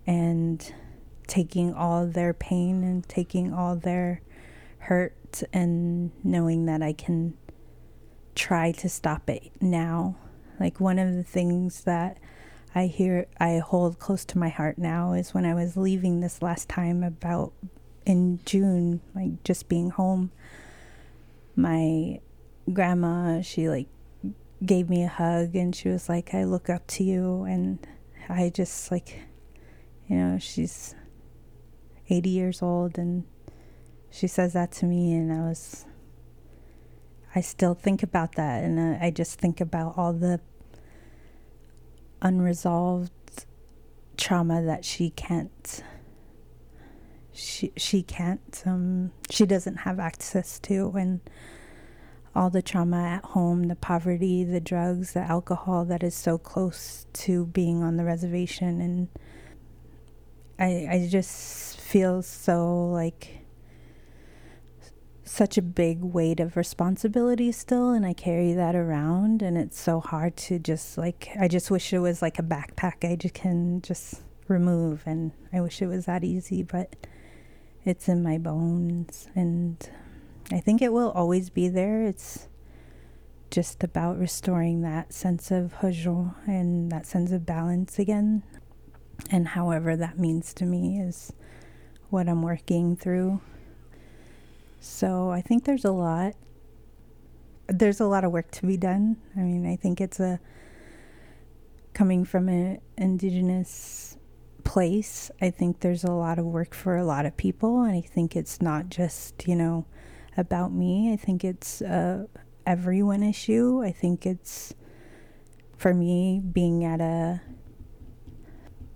and 0.10 0.74
taking 1.28 1.72
all 1.72 2.08
their 2.08 2.34
pain 2.34 2.84
and 2.84 3.08
taking 3.08 3.54
all 3.54 3.76
their 3.76 4.24
hurt 4.80 5.44
and 5.54 6.10
knowing 6.24 6.66
that 6.66 6.82
I 6.82 6.94
can 6.94 7.38
try 8.34 8.72
to 8.72 8.90
stop 8.90 9.30
it 9.30 9.52
now. 9.62 10.18
Like 10.60 10.80
one 10.80 10.98
of 10.98 11.14
the 11.14 11.24
things 11.24 11.84
that 11.84 12.18
I 12.74 12.88
hear 12.88 13.28
I 13.40 13.60
hold 13.60 14.00
close 14.00 14.26
to 14.26 14.40
my 14.40 14.50
heart 14.50 14.80
now 14.80 15.14
is 15.14 15.36
when 15.36 15.46
I 15.46 15.54
was 15.54 15.78
leaving 15.78 16.22
this 16.22 16.42
last 16.42 16.68
time 16.68 17.04
about 17.04 17.54
in 18.04 18.40
June, 18.46 19.02
like 19.14 19.44
just 19.44 19.70
being 19.70 19.92
home. 19.92 20.32
My 21.56 22.20
grandma, 22.74 23.42
she 23.42 23.70
like 23.70 23.90
gave 24.66 24.90
me 24.90 25.04
a 25.04 25.08
hug 25.08 25.56
and 25.56 25.76
she 25.76 25.88
was 25.90 26.10
like, 26.10 26.34
I 26.34 26.46
look 26.46 26.68
up 26.68 26.88
to 26.88 27.04
you 27.04 27.44
and 27.44 27.86
I 28.28 28.50
just 28.50 28.90
like 28.90 29.29
you 30.10 30.18
know, 30.18 30.40
she's 30.40 30.96
80 32.10 32.30
years 32.30 32.62
old 32.62 32.98
and 32.98 33.24
she 34.10 34.28
says 34.28 34.54
that 34.54 34.72
to 34.74 34.86
me 34.86 35.14
and 35.14 35.32
I 35.32 35.48
was 35.48 35.86
I 37.36 37.42
still 37.42 37.76
think 37.76 38.02
about 38.02 38.36
that 38.36 38.64
and 38.64 38.80
I 38.80 39.12
just 39.12 39.40
think 39.40 39.62
about 39.62 39.94
all 39.98 40.14
the 40.14 40.42
unresolved 42.22 43.12
trauma 44.18 44.64
that 44.64 44.84
she 44.84 45.12
can't 45.12 45.84
she 47.32 47.72
she 47.78 48.02
can't 48.02 48.64
um 48.66 49.12
she 49.30 49.46
doesn't 49.46 49.78
have 49.78 50.00
access 50.00 50.60
to 50.60 50.92
and 50.98 51.22
all 52.36 52.50
the 52.50 52.62
trauma 52.62 53.04
at 53.04 53.26
home, 53.26 53.64
the 53.64 53.76
poverty, 53.76 54.44
the 54.44 54.60
drugs, 54.60 55.14
the 55.14 55.20
alcohol 55.20 55.84
that 55.86 56.04
is 56.04 56.16
so 56.16 56.38
close 56.38 57.08
to 57.12 57.48
being 57.48 57.84
on 57.84 57.98
the 57.98 58.06
reservation 58.06 58.80
and 58.80 59.08
I 60.60 60.88
I 60.90 61.08
just 61.10 61.80
feel 61.80 62.22
so 62.22 62.90
like 62.90 63.46
such 65.24 65.58
a 65.58 65.62
big 65.62 66.04
weight 66.04 66.40
of 66.40 66.58
responsibility 66.58 67.52
still 67.52 67.92
and 67.92 68.06
I 68.06 68.14
carry 68.14 68.54
that 68.54 68.76
around 68.76 69.42
and 69.42 69.58
it's 69.58 69.80
so 69.80 70.00
hard 70.00 70.36
to 70.38 70.60
just 70.60 70.98
like 70.98 71.30
I 71.40 71.48
just 71.48 71.72
wish 71.72 71.94
it 71.94 72.00
was 72.00 72.22
like 72.22 72.40
a 72.40 72.44
backpack 72.44 73.10
I 73.10 73.16
just 73.16 73.36
can 73.36 73.82
just 73.82 74.22
remove. 74.50 75.04
And 75.06 75.32
I 75.54 75.62
wish 75.62 75.82
it 75.82 75.88
was 75.88 76.06
that 76.06 76.24
easy, 76.24 76.64
but 76.64 76.96
it's 77.86 78.10
in 78.10 78.24
my 78.24 78.38
bones. 78.38 79.30
And 79.36 79.90
I 80.52 80.60
think 80.60 80.82
it 80.82 80.92
will 80.92 81.12
always 81.12 81.50
be 81.50 81.70
there. 81.70 82.04
It's 82.04 82.48
just 83.52 83.84
about 83.84 84.20
restoring 84.20 84.82
that 84.82 85.14
sense 85.14 85.52
of 85.52 85.76
hózhó 85.82 86.36
and 86.48 86.92
that 86.92 87.06
sense 87.06 87.32
of 87.32 87.46
balance 87.46 87.98
again. 87.98 88.44
And 89.30 89.50
however 89.50 89.96
that 89.96 90.18
means 90.18 90.54
to 90.56 90.66
me 90.66 91.00
is 91.00 91.34
what 92.10 92.28
I'm 92.28 92.42
working 92.42 92.96
through. 92.96 93.42
So 94.80 95.30
I 95.30 95.42
think 95.42 95.66
there's 95.66 95.86
a 95.86 95.92
lot. 95.92 96.34
There's 97.68 98.00
a 98.00 98.06
lot 98.06 98.24
of 98.24 98.32
work 98.32 98.50
to 98.52 98.66
be 98.66 98.78
done. 98.78 99.18
I 99.36 99.42
mean, 99.42 99.66
I 99.66 99.76
think 99.76 100.02
it's 100.02 100.20
a 100.20 100.40
coming 101.94 102.24
from 102.26 102.50
an 102.50 102.80
indigenous 102.98 104.18
place. 104.64 105.30
I 105.42 105.50
think 105.50 105.82
there's 105.82 106.04
a 106.04 106.12
lot 106.12 106.40
of 106.40 106.46
work 106.46 106.74
for 106.74 106.96
a 106.96 107.04
lot 107.04 107.26
of 107.26 107.36
people, 107.38 107.82
and 107.82 107.94
I 107.94 108.02
think 108.02 108.36
it's 108.36 108.62
not 108.62 108.90
just 108.90 109.48
you 109.48 109.56
know 109.56 109.86
about 110.38 110.72
me. 110.72 111.12
I 111.14 111.18
think 111.18 111.44
it's 111.44 111.82
a 111.82 112.28
everyone 112.66 113.22
issue. 113.22 113.84
I 113.84 113.92
think 113.92 114.26
it's 114.26 114.74
for 115.78 115.94
me 115.94 116.40
being 116.40 116.84
at 116.84 117.02
a 117.02 117.42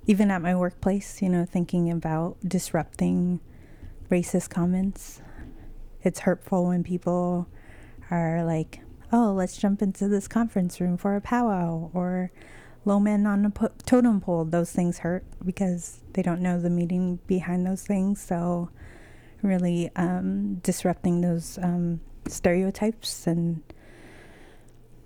even 0.05 0.31
at 0.31 0.41
my 0.41 0.55
workplace, 0.55 1.21
you 1.21 1.29
know, 1.29 1.45
thinking 1.45 1.89
about 1.89 2.37
disrupting 2.45 3.39
racist 4.09 4.49
comments. 4.49 5.21
It's 6.01 6.19
hurtful 6.19 6.67
when 6.67 6.83
people 6.83 7.47
are 8.11 8.43
like, 8.43 8.81
oh, 9.11 9.33
let's 9.33 9.57
jump 9.57 9.81
into 9.81 10.07
this 10.07 10.27
conference 10.27 10.81
room 10.81 10.97
for 10.97 11.15
a 11.15 11.21
powwow 11.21 11.89
or 11.93 12.31
low 12.85 12.99
men 12.99 13.25
on 13.25 13.45
a 13.45 13.49
po- 13.49 13.71
totem 13.85 14.19
pole. 14.19 14.43
Those 14.43 14.71
things 14.71 14.99
hurt 14.99 15.23
because 15.43 16.01
they 16.13 16.21
don't 16.21 16.41
know 16.41 16.59
the 16.59 16.69
meaning 16.69 17.19
behind 17.27 17.65
those 17.65 17.83
things. 17.83 18.21
So, 18.21 18.69
really 19.41 19.91
um, 19.95 20.55
disrupting 20.55 21.21
those 21.21 21.57
um, 21.61 21.99
stereotypes. 22.27 23.27
And 23.27 23.61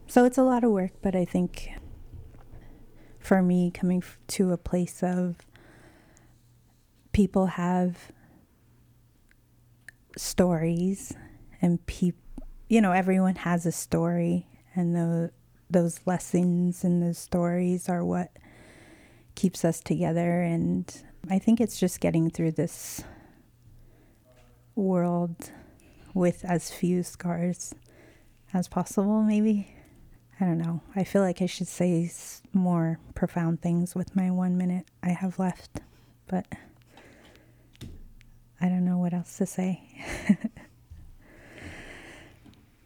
so 0.08 0.26
it's 0.26 0.38
a 0.38 0.44
lot 0.44 0.64
of 0.64 0.72
work, 0.72 0.92
but 1.02 1.16
I 1.16 1.26
think 1.26 1.72
for 3.28 3.42
me, 3.42 3.70
coming 3.70 4.02
to 4.26 4.54
a 4.54 4.58
place 4.58 5.04
of 5.04 5.36
people 7.12 7.46
have 7.48 8.10
stories 10.16 11.14
and 11.62 11.86
people, 11.88 12.22
you 12.70 12.80
know, 12.80 12.94
everyone 12.94 13.36
has 13.36 13.66
a 13.66 13.72
story, 13.74 14.48
and 14.74 14.96
the, 14.96 15.32
those 15.70 16.00
lessons 16.06 16.86
and 16.86 17.04
those 17.04 17.18
stories 17.18 17.90
are 17.90 18.06
what 18.06 18.32
keeps 19.36 19.66
us 19.66 19.82
together. 19.82 20.42
And 20.42 20.90
I 21.30 21.38
think 21.38 21.60
it's 21.60 21.78
just 21.78 22.00
getting 22.00 22.30
through 22.30 22.52
this 22.54 23.04
world 24.74 25.52
with 26.14 26.46
as 26.46 26.72
few 26.72 27.04
scars 27.04 27.76
as 28.54 28.70
possible, 28.70 29.22
maybe. 29.22 29.77
I 30.40 30.46
don't 30.46 30.60
know. 30.60 30.82
I 30.96 31.04
feel 31.04 31.22
like 31.24 31.42
I 31.42 31.48
should 31.48 31.68
say 31.68 32.12
more 32.54 33.00
profound 33.16 33.62
things 33.62 33.96
with 33.96 34.16
my 34.16 34.30
one 34.30 34.58
minute 34.58 34.86
I 35.02 35.10
have 35.10 35.40
left, 35.40 35.82
but 36.28 36.46
I 38.62 38.70
don't 38.70 38.86
know 38.86 38.98
what 39.00 39.14
else 39.14 39.38
to 39.38 39.46
say. 39.48 39.82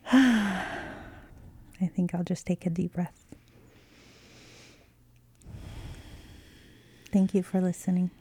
I 0.14 1.88
think 1.94 2.16
I'll 2.16 2.24
just 2.24 2.46
take 2.46 2.66
a 2.66 2.70
deep 2.70 2.94
breath. 2.94 3.26
Thank 7.12 7.34
you 7.34 7.44
for 7.44 7.60
listening. 7.60 8.12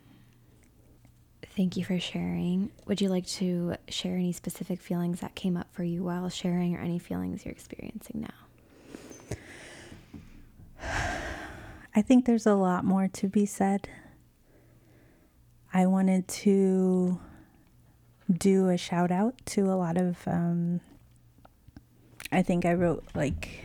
Thank 1.57 1.77
you 1.77 1.85
for 1.85 2.01
sharing. 2.01 2.71
Would 2.87 3.01
you 3.01 3.09
like 3.09 3.27
to 3.27 3.77
share 3.89 4.15
any 4.17 4.33
specific 4.33 4.81
feelings 4.81 5.21
that 5.21 5.35
came 5.37 5.57
up 5.57 5.69
for 5.73 5.85
you 5.85 6.03
while 6.05 6.29
sharing 6.29 6.75
or 6.75 6.81
any 6.81 6.99
feelings 6.99 7.45
you're 7.45 7.53
experiencing 7.53 8.23
now? 8.23 8.50
I 11.95 12.03
think 12.03 12.25
there's 12.25 12.47
a 12.47 12.55
lot 12.55 12.85
more 12.85 13.09
to 13.09 13.29
be 13.29 13.47
said. 13.47 13.89
I 15.73 15.87
wanted 15.87 16.27
to 16.29 17.21
do 18.31 18.69
a 18.69 18.77
shout 18.77 19.11
out 19.11 19.35
to 19.47 19.67
a 19.67 19.77
lot 19.77 19.97
of. 19.97 20.19
Um, 20.27 20.81
I 22.33 22.43
think 22.43 22.65
I 22.65 22.75
wrote 22.75 23.05
like 23.15 23.65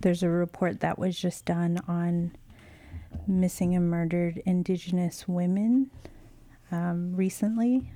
there's 0.00 0.22
a 0.22 0.28
report 0.28 0.80
that 0.80 0.98
was 0.98 1.18
just 1.18 1.44
done 1.44 1.78
on 1.86 2.32
missing 3.26 3.74
and 3.74 3.88
murdered 3.88 4.42
Indigenous 4.44 5.28
women 5.28 5.90
um, 6.70 7.14
recently. 7.14 7.90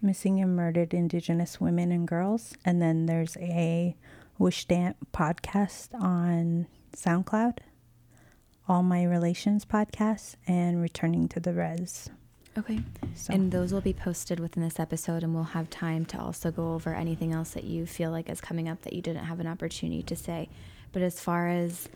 Missing 0.00 0.40
and 0.40 0.56
murdered 0.56 0.94
Indigenous 0.94 1.60
women 1.60 1.92
and 1.92 2.06
girls. 2.06 2.54
And 2.64 2.82
then 2.82 3.06
there's 3.06 3.36
a 3.38 3.96
Wishstamp 4.38 4.94
podcast 5.12 5.94
on 5.94 6.66
SoundCloud, 6.96 7.58
All 8.68 8.82
My 8.82 9.04
Relations 9.04 9.64
podcast, 9.64 10.36
and 10.46 10.80
Returning 10.80 11.28
to 11.28 11.40
the 11.40 11.52
Res. 11.52 12.10
Okay. 12.58 12.80
So. 13.14 13.32
And 13.32 13.50
those 13.50 13.72
will 13.72 13.80
be 13.80 13.92
posted 13.92 14.38
within 14.40 14.62
this 14.62 14.78
episode, 14.78 15.22
and 15.22 15.34
we'll 15.34 15.44
have 15.44 15.70
time 15.70 16.04
to 16.06 16.20
also 16.20 16.50
go 16.50 16.74
over 16.74 16.94
anything 16.94 17.32
else 17.32 17.50
that 17.50 17.64
you 17.64 17.86
feel 17.86 18.10
like 18.10 18.28
is 18.28 18.40
coming 18.40 18.68
up 18.68 18.82
that 18.82 18.92
you 18.92 19.00
didn't 19.00 19.24
have 19.24 19.40
an 19.40 19.46
opportunity 19.46 20.02
to 20.02 20.16
say. 20.16 20.48
But 20.92 21.02
as 21.02 21.18
far 21.18 21.48
as 21.48 21.88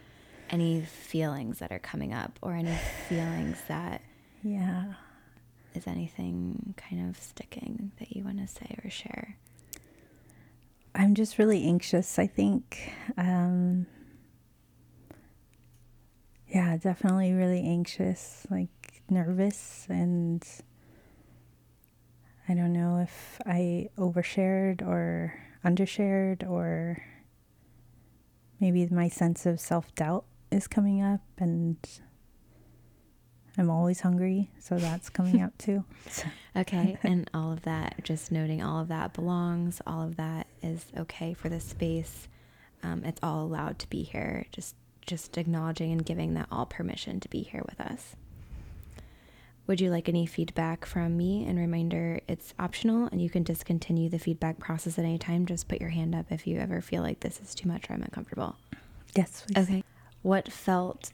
any 0.51 0.83
feelings 0.83 1.59
that 1.59 1.73
are 1.73 1.79
coming 1.79 2.13
up 2.13 2.39
or 2.43 2.55
any 2.55 2.77
feelings 3.09 3.59
that. 3.69 4.03
Yeah. 4.43 4.95
Is 5.75 5.87
anything 5.87 6.75
kind 6.77 7.09
of 7.09 7.21
sticking 7.21 7.93
that 7.99 8.17
you 8.17 8.25
want 8.25 8.39
to 8.39 8.47
say 8.47 8.79
or 8.83 8.89
share? 8.89 9.37
I'm 10.97 11.15
just 11.15 11.39
really 11.39 11.65
anxious, 11.65 12.19
I 12.19 12.27
think. 12.27 12.91
Um, 13.19 13.87
yeah, 16.49 16.77
definitely 16.79 17.35
really 17.35 17.61
anxious, 17.61 18.47
like 18.51 19.03
nervous, 19.11 19.87
and 19.91 20.43
I 22.49 22.55
don't 22.55 22.73
know 22.73 22.99
if 23.01 23.39
I 23.45 23.91
overshared 23.99 24.81
or 24.81 25.39
undershared, 25.63 26.49
or 26.49 27.03
maybe 28.59 28.87
my 28.87 29.11
sense 29.11 29.45
of 29.45 29.61
self 29.61 29.95
doubt 29.95 30.25
is 30.51 30.67
coming 30.67 31.03
up, 31.03 31.21
and 31.37 31.77
I'm 33.59 33.69
always 33.69 34.01
hungry, 34.01 34.51
so 34.59 34.79
that's 34.79 35.11
coming 35.11 35.43
up 35.43 35.59
too. 35.59 35.85
okay, 36.57 36.97
and 37.03 37.29
all 37.35 37.53
of 37.53 37.63
that, 37.63 38.03
just 38.03 38.33
noting 38.33 38.63
all 38.63 38.81
of 38.81 38.89
that 38.89 39.13
belongs, 39.13 39.83
all 39.87 40.03
of 40.03 40.17
that 40.17 40.47
is 40.67 40.87
okay 40.97 41.35
for 41.35 41.49
this 41.49 41.65
space. 41.65 42.29
Um, 42.83 43.05
it's 43.05 43.21
all 43.23 43.45
allowed 43.45 43.79
to 43.81 43.89
be 43.89 44.03
here. 44.03 44.47
Just 44.53 44.75
just 45.07 45.39
acknowledging 45.39 45.93
and 45.93 46.05
giving 46.05 46.35
that 46.35 46.49
all 46.51 46.67
permission 46.67 47.21
to 47.21 47.29
be 47.29 47.43
here 47.43 47.63
with 47.65 47.81
us. 47.81 48.17
Would 49.67 49.81
you 49.81 49.91
like 49.91 50.09
any 50.09 50.27
feedback 50.27 50.85
from 50.85 51.17
me? 51.17 51.45
And 51.47 51.59
reminder, 51.59 52.21
it's 52.29 52.55
optional 52.59 53.09
and 53.11 53.21
you 53.21 53.31
can 53.31 53.43
discontinue 53.43 54.09
the 54.09 54.19
feedback 54.19 54.59
process 54.59 54.99
at 54.99 55.05
any 55.05 55.19
time. 55.19 55.47
Just 55.47 55.69
put 55.69 55.81
your 55.81 55.91
hand 55.91 56.15
up 56.15 56.27
if 56.31 56.47
you 56.47 56.59
ever 56.59 56.81
feel 56.81 57.03
like 57.03 57.21
this 57.21 57.41
is 57.41 57.55
too 57.55 57.69
much 57.69 57.89
or 57.89 57.95
I'm 57.95 58.03
uncomfortable. 58.03 58.57
Yes. 59.17 59.45
Please. 59.47 59.63
Okay. 59.63 59.85
What 60.23 60.53
felt 60.53 61.13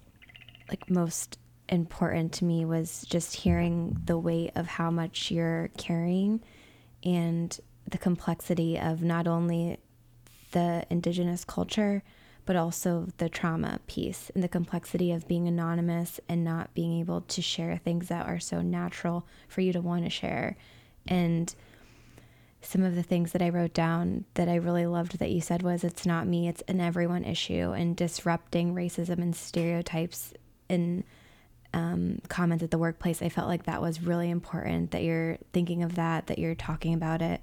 like 0.69 0.91
most 0.91 1.39
important 1.69 2.33
to 2.35 2.45
me 2.45 2.65
was 2.65 3.07
just 3.09 3.37
hearing 3.37 3.99
the 4.05 4.19
weight 4.19 4.53
of 4.55 4.67
how 4.67 4.91
much 4.91 5.31
you're 5.31 5.71
carrying 5.79 6.43
and 7.05 7.59
the 7.89 7.99
complexity 7.99 8.79
of 8.79 9.03
not 9.03 9.27
only 9.27 9.79
the 10.53 10.85
indigenous 10.91 11.45
culture, 11.45 12.03
but 12.45 12.57
also 12.57 13.09
the 13.19 13.29
trauma 13.29 13.79
piece 13.87 14.31
and 14.35 14.43
the 14.43 14.49
complexity 14.49 15.13
of 15.13 15.29
being 15.29 15.47
anonymous 15.47 16.21
and 16.29 16.43
not 16.43 16.75
being 16.75 16.99
able 16.99 17.21
to 17.23 17.41
share 17.41 17.77
things 17.77 18.09
that 18.09 18.27
are 18.27 18.41
so 18.41 18.61
natural 18.61 19.27
for 19.49 19.61
you 19.61 19.73
to 19.73 19.81
want 19.81 20.05
to 20.05 20.11
share. 20.11 20.57
And 21.07 21.55
some 22.61 22.83
of 22.83 22.95
the 22.95 23.03
things 23.03 23.33
that 23.33 23.43
I 23.43 23.49
wrote 23.49 23.75
down 23.75 24.25
that 24.35 24.49
I 24.49 24.55
really 24.57 24.87
loved 24.87 25.19
that 25.19 25.31
you 25.31 25.41
said 25.41 25.63
was 25.63 25.85
it's 25.85 26.07
not 26.07 26.27
me, 26.27 26.49
it's 26.49 26.63
an 26.63 26.81
everyone 26.81 27.25
issue 27.25 27.73
and 27.73 27.97
disrupting 27.97 28.75
racism 28.75 29.19
and 29.19 29.35
stereotypes 29.35 30.33
in 30.69 31.05
um, 31.75 32.21
comments 32.29 32.63
at 32.63 32.71
the 32.71 32.79
workplace. 32.79 33.23
I 33.23 33.29
felt 33.29 33.49
like 33.49 33.65
that 33.65 33.81
was 33.81 34.03
really 34.03 34.31
important 34.31 34.93
that 34.93 35.03
you're 35.03 35.39
thinking 35.53 35.83
of 35.83 35.97
that, 35.97 36.27
that 36.27 36.39
you're 36.39 36.55
talking 36.55 36.95
about 36.95 37.23
it. 37.23 37.41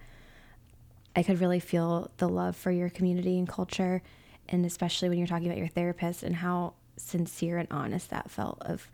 I 1.20 1.24
could 1.24 1.42
really 1.42 1.60
feel 1.60 2.12
the 2.16 2.30
love 2.30 2.56
for 2.56 2.72
your 2.72 2.90
community 2.90 3.38
and 3.38 3.46
culture 3.46 4.02
and 4.48 4.66
especially 4.66 5.10
when 5.10 5.18
you're 5.18 5.28
talking 5.28 5.48
about 5.48 5.58
your 5.58 5.68
therapist 5.68 6.24
and 6.24 6.34
how 6.34 6.76
sincere 6.96 7.58
and 7.58 7.68
honest 7.70 8.10
that 8.10 8.32
felt 8.32 8.58
of 8.62 8.90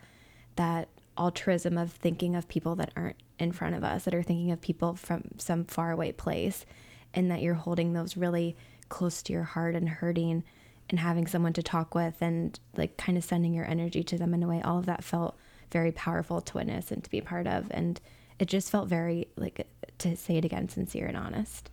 that 0.56 0.90
altruism 1.20 1.78
of 1.78 1.92
thinking 1.92 2.36
of 2.36 2.48
people 2.48 2.76
that 2.78 2.92
aren't 2.96 3.18
in 3.38 3.52
front 3.52 3.76
of 3.76 3.84
us 3.84 4.06
that 4.06 4.16
are 4.16 4.24
thinking 4.24 4.50
of 4.50 4.60
people 4.60 4.96
from 4.96 5.22
some 5.38 5.66
faraway 5.66 6.12
place 6.12 6.66
and 7.14 7.30
that 7.30 7.44
you're 7.44 7.54
holding 7.54 7.94
those 7.94 8.18
really 8.18 8.58
close 8.90 9.22
to 9.22 9.32
your 9.32 9.44
heart 9.44 9.76
and 9.76 9.88
hurting 9.88 10.44
and 10.90 11.00
having 11.00 11.28
someone 11.28 11.54
to 11.54 11.62
talk 11.62 11.94
with 11.94 12.20
and 12.22 12.60
like 12.76 12.98
kind 12.98 13.20
of 13.20 13.24
sending 13.24 13.54
your 13.54 13.70
energy 13.70 14.02
to 14.02 14.18
them 14.18 14.34
in 14.34 14.42
a 14.42 14.48
way. 14.48 14.64
All 14.64 14.80
of 14.80 14.88
that 14.88 15.04
felt 15.04 15.38
very 15.72 15.92
powerful 15.92 16.42
to 16.42 16.58
witness 16.58 16.90
and 16.92 17.04
to 17.04 17.10
be 17.12 17.22
part 17.22 17.46
of 17.46 17.68
and 17.70 18.02
it 18.40 18.48
just 18.48 18.72
felt 18.72 18.88
very 18.90 19.28
like 19.36 19.68
to 20.00 20.18
say 20.18 20.38
it 20.38 20.46
again 20.46 20.68
sincere 20.68 21.06
and 21.06 21.16
honest 21.16 21.70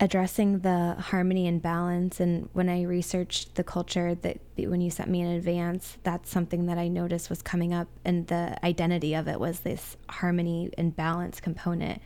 addressing 0.00 0.60
the 0.60 0.96
harmony 0.98 1.46
and 1.46 1.60
balance. 1.60 2.20
And 2.20 2.48
when 2.54 2.68
i 2.68 2.82
researched 2.82 3.54
the 3.54 3.64
culture 3.64 4.14
that 4.14 4.38
when 4.56 4.80
you 4.80 4.90
sent 4.90 5.10
me 5.10 5.20
in 5.20 5.28
advance 5.28 5.98
that's 6.02 6.30
something 6.30 6.66
that 6.66 6.78
i 6.78 6.88
noticed 6.88 7.28
was 7.28 7.42
coming 7.42 7.74
up. 7.74 7.88
And 8.04 8.26
the 8.26 8.58
identity 8.64 9.14
of 9.14 9.28
it 9.28 9.38
was 9.38 9.60
this 9.60 9.96
harmony 10.08 10.70
and 10.78 10.96
balance 10.96 11.40
component. 11.40 12.00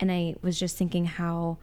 And 0.00 0.10
i 0.10 0.34
was 0.42 0.58
just 0.58 0.76
thinking 0.76 1.04
how 1.04 1.58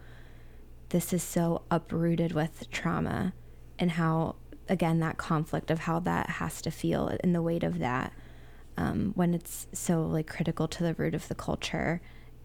this 0.90 1.12
is 1.12 1.22
so 1.22 1.62
uprooted 1.70 2.32
with 2.32 2.70
trauma 2.70 3.32
and 3.78 3.92
how 3.92 4.36
again 4.68 5.00
that 5.00 5.16
conflict 5.16 5.70
of 5.70 5.80
how 5.80 5.98
that 5.98 6.30
has 6.30 6.62
to 6.62 6.70
feel 6.70 7.10
and 7.20 7.34
the 7.34 7.42
weight 7.42 7.64
of 7.64 7.78
that 7.80 8.12
um, 8.76 9.12
when 9.14 9.34
it's 9.34 9.66
so 9.72 10.02
like 10.02 10.26
critical 10.26 10.68
to 10.68 10.82
the 10.82 10.94
root 10.94 11.14
of 11.14 11.28
the 11.28 11.34
culture 11.34 12.00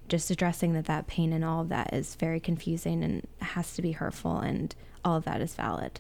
just 0.07 0.31
addressing 0.31 0.73
that 0.73 0.85
that 0.85 1.07
pain 1.07 1.33
and 1.33 1.43
all 1.43 1.61
of 1.61 1.69
that 1.69 1.93
is 1.93 2.15
very 2.15 2.39
confusing 2.39 3.03
and 3.03 3.27
has 3.41 3.73
to 3.73 3.81
be 3.81 3.91
hurtful 3.91 4.37
and 4.37 4.75
all 5.03 5.15
of 5.15 5.25
that 5.25 5.41
is 5.41 5.55
valid 5.55 5.99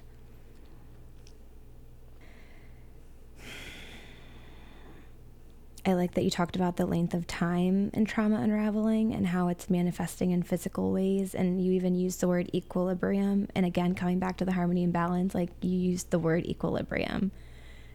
I 5.87 5.93
like 5.93 6.15
that 6.15 6.25
you 6.25 6.29
talked 6.29 6.57
about 6.57 6.75
the 6.75 6.85
length 6.85 7.13
of 7.13 7.25
time 7.27 7.91
in 7.93 8.03
trauma 8.03 8.41
unraveling 8.41 9.13
and 9.13 9.25
how 9.25 9.47
it's 9.47 9.69
manifesting 9.69 10.31
in 10.31 10.43
physical 10.43 10.91
ways. 10.91 11.33
And 11.33 11.63
you 11.63 11.71
even 11.71 11.95
used 11.95 12.19
the 12.19 12.27
word 12.27 12.49
equilibrium. 12.53 13.47
And 13.55 13.65
again, 13.65 13.95
coming 13.95 14.19
back 14.19 14.35
to 14.37 14.45
the 14.45 14.51
harmony 14.51 14.83
and 14.83 14.91
balance, 14.91 15.33
like 15.33 15.49
you 15.61 15.71
used 15.71 16.11
the 16.11 16.19
word 16.19 16.45
equilibrium. 16.45 17.31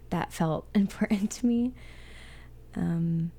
That 0.09 0.33
felt 0.33 0.67
important 0.75 1.33
to 1.33 1.47
me. 1.47 1.75
Um, 2.75 3.31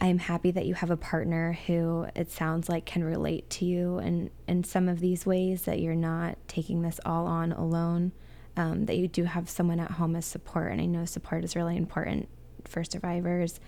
I'm 0.00 0.18
happy 0.18 0.52
that 0.52 0.66
you 0.66 0.74
have 0.74 0.90
a 0.90 0.96
partner 0.96 1.58
who 1.66 2.06
it 2.14 2.30
sounds 2.30 2.68
like 2.68 2.86
can 2.86 3.02
relate 3.02 3.50
to 3.50 3.64
you 3.64 3.98
and 3.98 4.30
in 4.46 4.62
some 4.62 4.88
of 4.88 5.00
these 5.00 5.26
ways 5.26 5.62
that 5.62 5.80
you're 5.80 5.96
not 5.96 6.38
taking 6.46 6.82
this 6.82 7.00
all 7.04 7.26
on 7.26 7.50
alone 7.52 8.12
um, 8.56 8.86
that 8.86 8.96
you 8.96 9.08
do 9.08 9.24
have 9.24 9.48
someone 9.48 9.80
at 9.80 9.92
home 9.92 10.14
as 10.14 10.24
support. 10.24 10.70
And 10.72 10.80
I 10.80 10.86
know 10.86 11.04
support 11.04 11.44
is 11.44 11.56
really 11.56 11.76
important 11.76 12.28
for 12.64 12.84
survivors. 12.84 13.60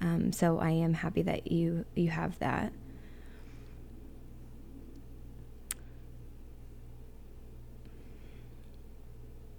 Um, 0.00 0.32
so 0.32 0.58
I 0.58 0.70
am 0.70 0.94
happy 0.94 1.22
that 1.22 1.50
you 1.52 1.84
you 1.94 2.10
have 2.10 2.38
that. 2.40 2.72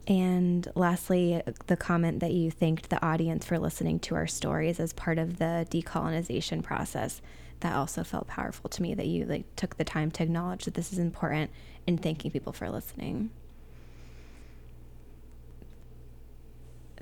And 0.07 0.67
lastly, 0.75 1.41
the 1.65 1.77
comment 1.77 2.19
that 2.19 2.31
you 2.31 2.51
thanked 2.51 2.89
the 2.89 3.03
audience 3.03 3.45
for 3.45 3.57
listening 3.57 3.99
to 4.01 4.15
our 4.15 4.27
stories 4.27 4.79
as 4.79 4.93
part 4.93 5.17
of 5.17 5.37
the 5.37 5.65
decolonization 5.69 6.61
process. 6.61 7.21
That 7.61 7.75
also 7.75 8.03
felt 8.03 8.27
powerful 8.27 8.69
to 8.69 8.81
me 8.81 8.93
that 8.93 9.07
you 9.07 9.25
like 9.25 9.55
took 9.55 9.77
the 9.77 9.83
time 9.83 10.11
to 10.11 10.23
acknowledge 10.23 10.65
that 10.65 10.75
this 10.75 10.91
is 10.93 10.99
important 10.99 11.49
and 11.87 12.01
thanking 12.01 12.29
people 12.29 12.53
for 12.53 12.69
listening. 12.69 13.31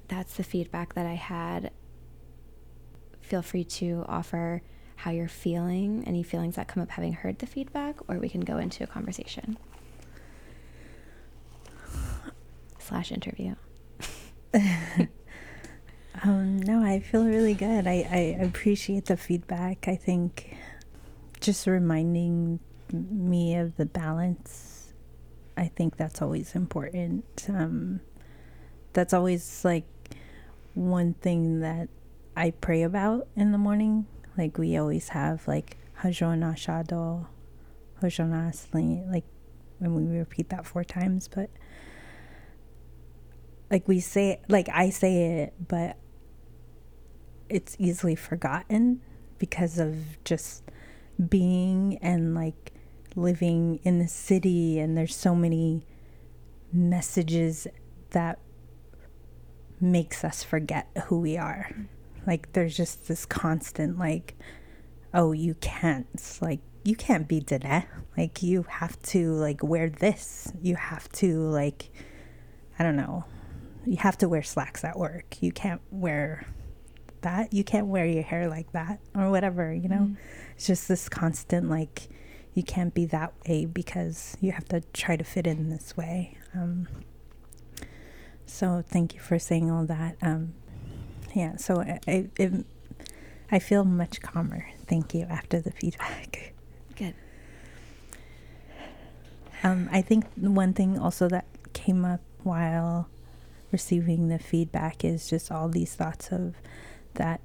that's 0.07 0.35
the 0.35 0.43
feedback 0.43 0.93
that 0.93 1.05
I 1.05 1.15
had. 1.15 1.71
Feel 3.21 3.41
free 3.41 3.63
to 3.63 4.05
offer 4.07 4.61
how 4.97 5.11
you're 5.11 5.27
feeling, 5.27 6.03
any 6.05 6.23
feelings 6.23 6.55
that 6.55 6.67
come 6.67 6.83
up 6.83 6.91
having 6.91 7.13
heard 7.13 7.39
the 7.39 7.47
feedback, 7.47 7.95
or 8.07 8.19
we 8.19 8.29
can 8.29 8.41
go 8.41 8.57
into 8.57 8.83
a 8.83 8.87
conversation 8.87 9.57
slash 12.83 13.11
interview. 13.11 13.55
um, 16.23 16.57
no, 16.57 16.83
I 16.83 16.99
feel 16.99 17.25
really 17.25 17.53
good. 17.53 17.87
I, 17.87 18.07
I 18.11 18.37
appreciate 18.43 19.05
the 19.05 19.17
feedback. 19.17 19.87
I 19.87 19.95
think 19.95 20.55
just 21.39 21.67
reminding 21.67 22.59
me 22.91 23.55
of 23.55 23.75
the 23.77 23.85
balance, 23.85 24.93
I 25.57 25.67
think 25.67 25.97
that's 25.97 26.21
always 26.21 26.55
important. 26.55 27.25
Um, 27.49 28.01
that's 28.93 29.13
always 29.13 29.65
like 29.65 29.85
one 30.73 31.13
thing 31.15 31.61
that 31.61 31.89
I 32.35 32.51
pray 32.51 32.83
about 32.83 33.27
in 33.35 33.51
the 33.51 33.57
morning. 33.57 34.05
Like 34.37 34.57
we 34.57 34.77
always 34.77 35.09
have 35.09 35.47
like 35.47 35.77
Hajona 36.01 36.53
Shado, 36.55 37.27
Hajona 38.01 38.51
Asli, 38.51 39.09
like 39.11 39.25
when 39.79 40.11
we 40.11 40.17
repeat 40.17 40.49
that 40.49 40.65
four 40.65 40.83
times, 40.83 41.27
but 41.27 41.49
like 43.73 43.87
we 43.87 43.99
say 43.99 44.39
like 44.47 44.69
I 44.71 44.91
say 44.91 45.41
it, 45.41 45.53
but 45.67 45.97
it's 47.49 47.75
easily 47.79 48.13
forgotten 48.13 49.01
because 49.39 49.79
of 49.79 50.23
just 50.23 50.63
being 51.27 51.97
and 51.99 52.35
like 52.35 52.71
living 53.15 53.79
in 53.83 53.97
the 53.97 54.07
city 54.07 54.79
and 54.79 54.95
there's 54.95 55.15
so 55.15 55.33
many 55.33 55.87
messages 56.71 57.65
that 58.11 58.37
makes 59.81 60.23
us 60.23 60.43
forget 60.43 60.87
who 61.05 61.19
we 61.19 61.35
are. 61.35 61.67
Like 62.27 62.53
there's 62.53 62.77
just 62.77 63.07
this 63.07 63.25
constant 63.25 63.97
like, 63.97 64.35
oh, 65.15 65.31
you 65.31 65.55
can't 65.55 66.37
like 66.41 66.59
you 66.83 66.95
can't 66.95 67.27
be 67.27 67.41
Diné. 67.41 67.87
Like 68.15 68.43
you 68.43 68.67
have 68.69 69.01
to 69.13 69.31
like 69.33 69.63
wear 69.63 69.89
this. 69.89 70.53
You 70.61 70.75
have 70.75 71.11
to 71.13 71.39
like 71.49 71.89
I 72.77 72.83
don't 72.83 72.95
know. 72.95 73.25
You 73.85 73.97
have 73.97 74.17
to 74.19 74.29
wear 74.29 74.43
slacks 74.43 74.83
at 74.83 74.97
work. 74.97 75.41
You 75.41 75.51
can't 75.51 75.81
wear 75.91 76.45
that. 77.21 77.53
You 77.53 77.63
can't 77.63 77.87
wear 77.87 78.05
your 78.05 78.23
hair 78.23 78.47
like 78.47 78.71
that 78.71 78.99
or 79.15 79.29
whatever, 79.29 79.73
you 79.73 79.89
know? 79.89 79.95
Mm. 79.95 80.17
It's 80.55 80.67
just 80.67 80.87
this 80.87 81.09
constant 81.09 81.69
like 81.69 82.09
you 82.53 82.63
can't 82.63 82.93
be 82.93 83.05
that 83.07 83.33
way 83.47 83.65
because 83.65 84.37
you 84.39 84.51
have 84.51 84.65
to 84.65 84.81
try 84.93 85.15
to 85.15 85.23
fit 85.23 85.47
in 85.47 85.69
this 85.69 85.97
way. 85.97 86.37
Um, 86.53 86.87
so 88.45 88.83
thank 88.87 89.15
you 89.15 89.19
for 89.19 89.39
saying 89.39 89.71
all 89.71 89.85
that. 89.85 90.17
Um, 90.21 90.53
yeah, 91.33 91.55
so 91.55 91.81
I, 91.81 91.99
I, 92.07 92.29
it, 92.37 92.65
I 93.51 93.59
feel 93.59 93.83
much 93.83 94.21
calmer. 94.21 94.69
Thank 94.87 95.13
you 95.13 95.23
after 95.23 95.59
the 95.59 95.71
feedback. 95.71 96.53
Good. 96.95 97.15
Um, 99.63 99.89
I 99.91 100.01
think 100.01 100.25
one 100.35 100.73
thing 100.73 100.99
also 100.99 101.27
that 101.29 101.45
came 101.73 102.05
up 102.05 102.21
while 102.43 103.09
receiving 103.73 104.29
the 104.29 104.39
feedback 104.39 105.03
is 105.03 105.29
just 105.29 105.51
all 105.51 105.67
these 105.67 105.93
thoughts 105.95 106.31
of 106.31 106.55
that 107.15 107.41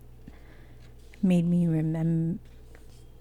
made 1.21 1.47
me 1.47 1.67
remember 1.67 2.39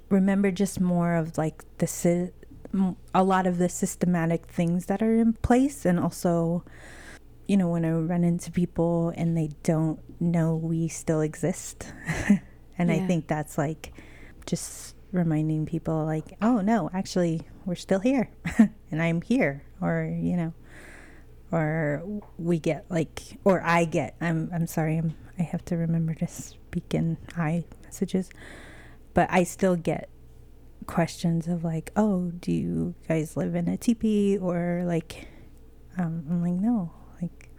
remember 0.09 0.51
just 0.51 0.79
more 0.79 1.15
of 1.15 1.37
like 1.37 1.63
the 1.79 1.87
si- 1.87 2.29
a 3.15 3.23
lot 3.23 3.47
of 3.47 3.57
the 3.57 3.67
systematic 3.67 4.45
things 4.45 4.85
that 4.85 5.01
are 5.01 5.15
in 5.15 5.33
place 5.33 5.85
and 5.85 5.99
also 5.99 6.63
you 7.47 7.55
know, 7.55 7.69
when 7.69 7.85
I 7.85 7.91
run 7.91 8.23
into 8.23 8.51
people 8.51 9.13
and 9.15 9.37
they 9.37 9.49
don't 9.63 9.99
know 10.19 10.55
we 10.55 10.87
still 10.87 11.21
exist. 11.21 11.93
and 12.77 12.89
yeah. 12.89 12.95
I 12.95 13.07
think 13.07 13.27
that's 13.27 13.57
like 13.57 13.93
just 14.45 14.95
reminding 15.11 15.65
people, 15.65 16.05
like, 16.05 16.35
oh, 16.41 16.59
no, 16.59 16.89
actually, 16.93 17.41
we're 17.65 17.75
still 17.75 17.99
here 17.99 18.29
and 18.91 19.01
I'm 19.01 19.21
here. 19.21 19.63
Or, 19.81 20.03
you 20.03 20.35
know, 20.35 20.53
or 21.51 22.21
we 22.37 22.59
get 22.59 22.85
like, 22.89 23.21
or 23.43 23.61
I 23.61 23.85
get, 23.85 24.15
I'm, 24.21 24.49
I'm 24.53 24.67
sorry, 24.67 24.97
I'm, 24.97 25.15
I 25.39 25.43
have 25.43 25.63
to 25.65 25.77
remember 25.77 26.13
to 26.15 26.27
speak 26.27 26.93
in 26.93 27.17
I 27.35 27.63
messages, 27.83 28.29
but 29.13 29.27
I 29.31 29.43
still 29.43 29.75
get 29.75 30.09
questions 30.87 31.47
of 31.47 31.63
like, 31.63 31.91
oh, 31.95 32.31
do 32.39 32.51
you 32.51 32.95
guys 33.07 33.37
live 33.37 33.55
in 33.55 33.67
a 33.67 33.77
teepee? 33.77 34.37
Or 34.37 34.83
like, 34.85 35.27
um, 35.97 36.25
I'm 36.29 36.41
like, 36.41 36.53
no, 36.53 36.91
like 37.21 37.49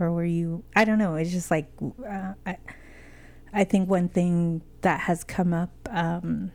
or 0.00 0.10
were 0.12 0.24
you 0.24 0.64
i 0.74 0.84
don't 0.84 0.98
know 0.98 1.14
it's 1.14 1.30
just 1.30 1.50
like 1.50 1.70
uh, 2.08 2.32
i 2.46 2.56
i 3.52 3.64
think 3.64 3.88
one 3.88 4.08
thing 4.08 4.62
that 4.82 5.00
has 5.00 5.24
come 5.24 5.52
up 5.52 5.70
um, 5.90 6.50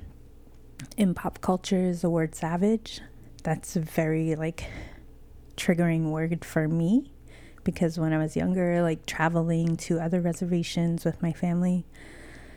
in 0.98 1.14
pop 1.14 1.42
culture 1.42 1.78
is 1.78 2.02
the 2.02 2.10
word 2.10 2.36
savage 2.36 3.02
that's 3.44 3.76
very 3.76 4.36
like 4.36 4.66
triggering 5.60 6.10
word 6.10 6.46
for 6.46 6.68
me 6.68 7.12
because 7.64 8.00
when 8.00 8.14
i 8.14 8.18
was 8.18 8.36
younger 8.36 8.82
like 8.82 9.06
traveling 9.06 9.76
to 9.76 10.00
other 10.00 10.22
reservations 10.22 11.04
with 11.04 11.22
my 11.22 11.34
family 11.34 11.86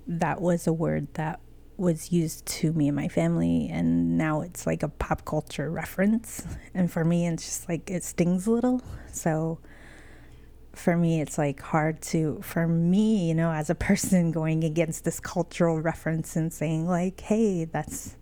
that 0.06 0.40
was 0.40 0.66
a 0.66 0.72
word 0.72 1.06
that 1.14 1.40
was 1.76 2.12
used 2.12 2.44
to 2.46 2.72
me 2.72 2.88
and 2.88 2.96
my 2.96 3.08
family. 3.08 3.68
And 3.70 4.16
now 4.16 4.42
it's 4.42 4.66
like 4.66 4.82
a 4.82 4.88
pop 4.88 5.24
culture 5.24 5.70
reference. 5.70 6.46
And 6.74 6.90
for 6.90 7.04
me 7.04 7.26
it's 7.26 7.44
just 7.44 7.68
like 7.68 7.90
it 7.90 8.04
stings 8.04 8.46
a 8.46 8.50
little. 8.50 8.82
So 9.12 9.58
for 10.74 10.96
me, 10.96 11.20
it's 11.20 11.36
like 11.36 11.60
hard 11.60 12.00
to, 12.00 12.40
for 12.42 12.66
me, 12.66 13.28
you 13.28 13.34
know, 13.34 13.52
as 13.52 13.68
a 13.68 13.74
person 13.74 14.32
going 14.40 14.64
against 14.64 15.04
this 15.04 15.20
cultural 15.20 15.80
reference 15.82 16.34
and 16.34 16.50
saying, 16.50 16.88
like, 16.88 17.20
hey, 17.20 17.66
that's 17.66 18.16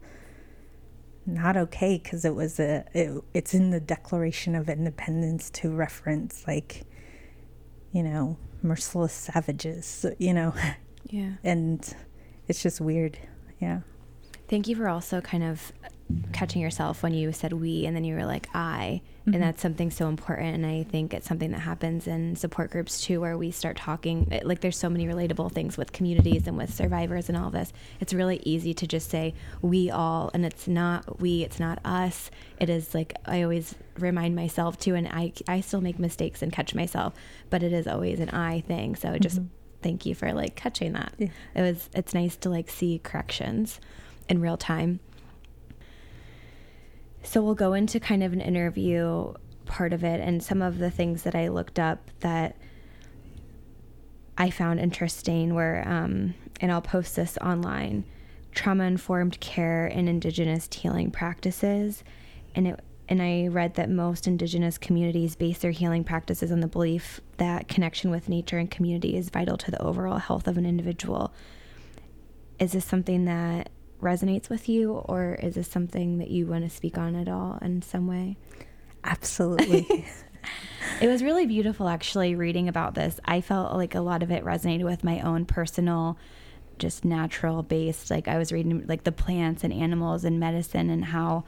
not 1.26 1.56
okay 1.56 2.00
because 2.02 2.24
it 2.24 2.34
was 2.34 2.58
a, 2.58 2.84
it, 2.92 3.22
it's 3.34 3.54
in 3.54 3.70
the 3.70 3.80
Declaration 3.80 4.54
of 4.54 4.68
Independence 4.68 5.50
to 5.50 5.70
reference, 5.70 6.44
like, 6.46 6.84
you 7.92 8.02
know, 8.02 8.36
merciless 8.62 9.12
savages, 9.12 10.04
you 10.18 10.34
know? 10.34 10.54
Yeah. 11.04 11.32
And 11.42 11.94
it's 12.46 12.62
just 12.62 12.80
weird. 12.80 13.18
Yeah. 13.58 13.80
Thank 14.48 14.68
you 14.68 14.76
for 14.76 14.88
also 14.88 15.20
kind 15.20 15.42
of 15.42 15.72
catching 16.32 16.62
yourself 16.62 17.02
when 17.02 17.14
you 17.14 17.32
said 17.32 17.52
we 17.52 17.86
and 17.86 17.96
then 17.96 18.04
you 18.04 18.14
were 18.14 18.24
like 18.24 18.48
I. 18.54 19.02
Mm-hmm. 19.20 19.34
And 19.34 19.42
that's 19.42 19.60
something 19.60 19.90
so 19.90 20.08
important. 20.08 20.54
And 20.54 20.66
I 20.66 20.82
think 20.84 21.12
it's 21.12 21.28
something 21.28 21.50
that 21.50 21.60
happens 21.60 22.06
in 22.06 22.36
support 22.36 22.70
groups 22.70 23.02
too, 23.02 23.20
where 23.20 23.36
we 23.36 23.50
start 23.50 23.76
talking. 23.76 24.40
Like 24.42 24.60
there's 24.60 24.78
so 24.78 24.88
many 24.88 25.06
relatable 25.06 25.52
things 25.52 25.76
with 25.76 25.92
communities 25.92 26.46
and 26.46 26.56
with 26.56 26.72
survivors 26.72 27.28
and 27.28 27.36
all 27.36 27.50
this. 27.50 27.72
It's 28.00 28.14
really 28.14 28.40
easy 28.44 28.72
to 28.74 28.86
just 28.86 29.10
say 29.10 29.34
we 29.60 29.90
all, 29.90 30.30
and 30.32 30.46
it's 30.46 30.66
not 30.66 31.20
we, 31.20 31.42
it's 31.42 31.60
not 31.60 31.78
us. 31.84 32.30
It 32.58 32.70
is 32.70 32.94
like 32.94 33.14
I 33.26 33.42
always 33.42 33.74
remind 33.98 34.34
myself 34.34 34.78
too, 34.78 34.94
and 34.94 35.06
I, 35.08 35.32
I 35.46 35.60
still 35.60 35.80
make 35.80 35.98
mistakes 35.98 36.42
and 36.42 36.52
catch 36.52 36.74
myself, 36.74 37.14
but 37.50 37.62
it 37.62 37.72
is 37.72 37.86
always 37.86 38.20
an 38.20 38.30
I 38.30 38.60
thing. 38.60 38.96
So 38.96 39.18
just 39.18 39.36
mm-hmm. 39.36 39.48
thank 39.82 40.06
you 40.06 40.14
for 40.14 40.32
like 40.32 40.56
catching 40.56 40.92
that. 40.94 41.12
Yeah. 41.18 41.28
It 41.54 41.62
was, 41.62 41.90
it's 41.94 42.14
nice 42.14 42.36
to 42.36 42.48
like 42.48 42.70
see 42.70 43.00
corrections 43.02 43.80
in 44.28 44.40
real 44.40 44.56
time 44.56 45.00
so 47.22 47.42
we'll 47.42 47.54
go 47.54 47.72
into 47.74 48.00
kind 48.00 48.22
of 48.22 48.32
an 48.32 48.40
interview 48.40 49.32
part 49.66 49.92
of 49.92 50.02
it 50.02 50.20
and 50.20 50.42
some 50.42 50.62
of 50.62 50.78
the 50.78 50.90
things 50.90 51.22
that 51.22 51.34
I 51.34 51.48
looked 51.48 51.78
up 51.78 52.10
that 52.20 52.56
I 54.36 54.50
found 54.50 54.80
interesting 54.80 55.54
were, 55.54 55.82
um, 55.86 56.34
and 56.60 56.72
I'll 56.72 56.80
post 56.80 57.16
this 57.16 57.36
online 57.38 58.04
trauma 58.52 58.84
informed 58.84 59.38
care 59.40 59.86
and 59.86 60.08
indigenous 60.08 60.68
healing 60.72 61.10
practices. 61.10 62.02
And 62.54 62.68
it, 62.68 62.80
and 63.08 63.20
I 63.20 63.48
read 63.48 63.74
that 63.74 63.90
most 63.90 64.26
indigenous 64.26 64.78
communities 64.78 65.36
base 65.36 65.58
their 65.58 65.72
healing 65.72 66.04
practices 66.04 66.50
on 66.50 66.60
the 66.60 66.68
belief 66.68 67.20
that 67.36 67.68
connection 67.68 68.10
with 68.10 68.28
nature 68.28 68.58
and 68.58 68.70
community 68.70 69.16
is 69.16 69.30
vital 69.30 69.56
to 69.58 69.70
the 69.70 69.82
overall 69.82 70.18
health 70.18 70.46
of 70.46 70.56
an 70.56 70.64
individual. 70.64 71.32
Is 72.58 72.72
this 72.72 72.84
something 72.84 73.24
that 73.24 73.70
resonates 74.00 74.48
with 74.48 74.68
you, 74.68 74.92
or 74.92 75.34
is 75.34 75.54
this 75.54 75.68
something 75.68 76.18
that 76.18 76.30
you 76.30 76.46
want 76.46 76.64
to 76.64 76.70
speak 76.70 76.98
on 76.98 77.14
at 77.14 77.28
all 77.28 77.58
in 77.62 77.82
some 77.82 78.06
way? 78.06 78.36
Absolutely. 79.04 80.06
it 81.00 81.06
was 81.06 81.22
really 81.22 81.46
beautiful 81.46 81.88
actually 81.88 82.34
reading 82.34 82.68
about 82.68 82.94
this. 82.94 83.20
I 83.24 83.40
felt 83.40 83.74
like 83.74 83.94
a 83.94 84.00
lot 84.00 84.22
of 84.22 84.30
it 84.30 84.44
resonated 84.44 84.84
with 84.84 85.04
my 85.04 85.20
own 85.20 85.44
personal 85.44 86.18
just 86.78 87.04
natural 87.04 87.62
based 87.62 88.10
like 88.10 88.26
I 88.26 88.38
was 88.38 88.52
reading 88.52 88.86
like 88.86 89.04
the 89.04 89.12
plants 89.12 89.64
and 89.64 89.72
animals 89.72 90.24
and 90.24 90.40
medicine 90.40 90.88
and 90.88 91.04
how 91.04 91.44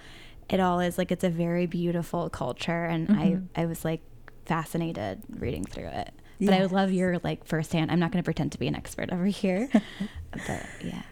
it 0.51 0.61
all 0.61 0.81
is 0.81 0.99
like 0.99 1.11
it's 1.11 1.25
a 1.25 1.31
very 1.31 1.65
beautiful 1.65 2.29
culture 2.29 2.85
and 2.85 3.09
mm-hmm. 3.09 3.47
I 3.57 3.62
I 3.62 3.65
was 3.65 3.83
like 3.83 4.03
fascinated 4.45 5.23
reading 5.31 5.65
through 5.65 5.87
it. 5.87 6.12
But 6.38 6.51
yes. 6.51 6.59
I 6.59 6.62
would 6.62 6.73
love 6.73 6.93
your 6.93 7.19
like 7.23 7.45
firsthand. 7.47 7.91
I'm 7.91 8.01
not 8.01 8.11
going 8.11 8.23
to 8.23 8.25
pretend 8.25 8.53
to 8.53 8.59
be 8.59 8.67
an 8.67 8.75
expert 8.75 9.12
over 9.12 9.27
here. 9.27 9.69
but 10.33 10.67
yeah. 10.85 11.03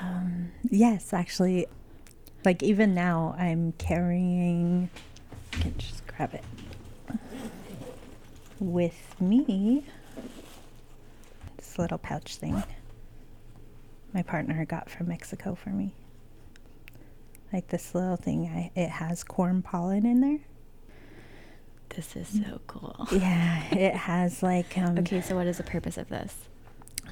Um, 0.00 0.52
yes, 0.70 1.12
actually, 1.12 1.66
like 2.44 2.62
even 2.62 2.94
now, 2.94 3.34
I'm 3.38 3.72
carrying. 3.72 4.90
I 5.54 5.56
can 5.56 5.78
just 5.78 6.06
grab 6.06 6.34
it 6.34 6.44
with 8.60 9.16
me. 9.20 9.84
This 11.56 11.78
little 11.78 11.98
pouch 11.98 12.36
thing. 12.36 12.62
My 14.14 14.22
partner 14.22 14.64
got 14.64 14.88
from 14.90 15.08
Mexico 15.08 15.54
for 15.54 15.70
me. 15.70 15.92
Like 17.52 17.68
this 17.68 17.94
little 17.94 18.16
thing, 18.16 18.46
I, 18.46 18.78
it 18.78 18.90
has 18.90 19.24
corn 19.24 19.62
pollen 19.62 20.04
in 20.04 20.20
there. 20.20 20.38
This 21.90 22.14
is 22.16 22.28
so 22.28 22.60
cool. 22.66 23.08
Yeah, 23.10 23.64
it 23.74 23.94
has 24.08 24.42
like. 24.42 24.76
Um, 24.76 24.98
okay, 24.98 25.20
so 25.20 25.34
what 25.34 25.46
is 25.46 25.56
the 25.56 25.62
purpose 25.62 25.96
of 25.96 26.08
this? 26.08 26.34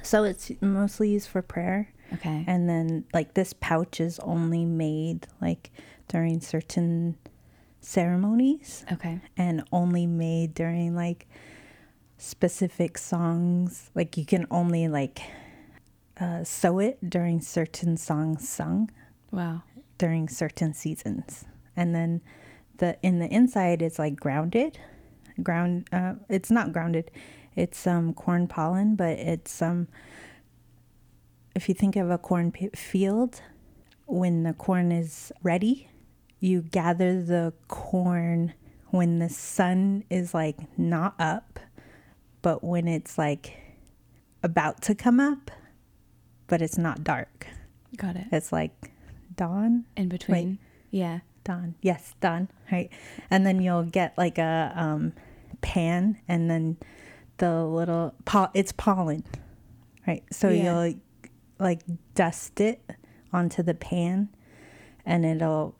So 0.03 0.23
it's 0.23 0.51
mostly 0.61 1.09
used 1.09 1.27
for 1.27 1.41
prayer. 1.41 1.89
Okay. 2.13 2.43
And 2.47 2.69
then 2.69 3.05
like 3.13 3.33
this 3.33 3.53
pouch 3.59 3.99
is 3.99 4.19
only 4.19 4.65
made 4.65 5.27
like 5.41 5.71
during 6.07 6.41
certain 6.41 7.17
ceremonies. 7.81 8.85
Okay. 8.91 9.19
And 9.35 9.63
only 9.71 10.07
made 10.07 10.53
during 10.53 10.95
like 10.95 11.27
specific 12.17 12.97
songs. 12.97 13.89
Like 13.95 14.17
you 14.17 14.25
can 14.25 14.47
only 14.51 14.87
like 14.87 15.21
uh, 16.19 16.43
sew 16.43 16.79
it 16.79 16.97
during 17.07 17.41
certain 17.41 17.97
songs 17.97 18.47
sung. 18.47 18.89
Wow. 19.31 19.63
During 19.97 20.29
certain 20.29 20.73
seasons. 20.73 21.45
And 21.75 21.93
then 21.93 22.21
the 22.77 22.97
in 23.01 23.19
the 23.19 23.27
inside 23.27 23.81
is 23.81 23.99
like 23.99 24.19
grounded. 24.19 24.79
Ground 25.41 25.87
uh, 25.91 26.15
it's 26.29 26.49
not 26.49 26.73
grounded. 26.73 27.11
It's 27.55 27.85
um 27.87 28.13
corn 28.13 28.47
pollen, 28.47 28.95
but 28.95 29.17
it's 29.19 29.61
um 29.61 29.87
if 31.57 31.67
you 31.67 31.73
think 31.73 31.95
of 31.95 32.11
a 32.11 32.19
corn 32.19 32.51
field, 32.75 33.41
when 34.05 34.43
the 34.43 34.53
corn 34.53 34.91
is 34.91 35.31
ready, 35.41 35.89
you 36.39 36.61
gather 36.61 37.19
the 37.19 37.51
corn 37.67 38.53
when 38.89 39.17
the 39.17 39.27
sun 39.27 40.03
is 40.07 40.35
like 40.35 40.57
not 40.77 41.15
up, 41.17 41.59
but 42.43 42.63
when 42.63 42.87
it's 42.87 43.17
like 43.17 43.57
about 44.43 44.83
to 44.83 44.93
come 44.93 45.19
up, 45.19 45.49
but 46.45 46.61
it's 46.61 46.77
not 46.77 47.03
dark. 47.03 47.47
Got 47.97 48.17
it. 48.17 48.27
It's 48.31 48.51
like 48.51 48.91
dawn. 49.35 49.85
In 49.95 50.09
between. 50.09 50.59
Wait, 50.91 50.99
yeah. 50.99 51.19
Dawn. 51.43 51.73
Yes, 51.81 52.13
dawn. 52.21 52.49
Right. 52.71 52.91
And 53.31 53.47
then 53.47 53.63
you'll 53.63 53.81
get 53.81 54.15
like 54.15 54.37
a 54.37 54.73
um, 54.75 55.13
pan 55.61 56.19
and 56.27 56.51
then 56.51 56.77
the 57.37 57.63
little, 57.63 58.13
po- 58.25 58.51
it's 58.53 58.73
pollen. 58.73 59.23
Right. 60.05 60.23
So 60.31 60.49
yeah. 60.49 60.83
you'll 60.85 60.99
like 61.59 61.81
dust 62.15 62.59
it 62.59 62.81
onto 63.33 63.63
the 63.63 63.73
pan 63.73 64.29
and 65.05 65.25
it'll 65.25 65.75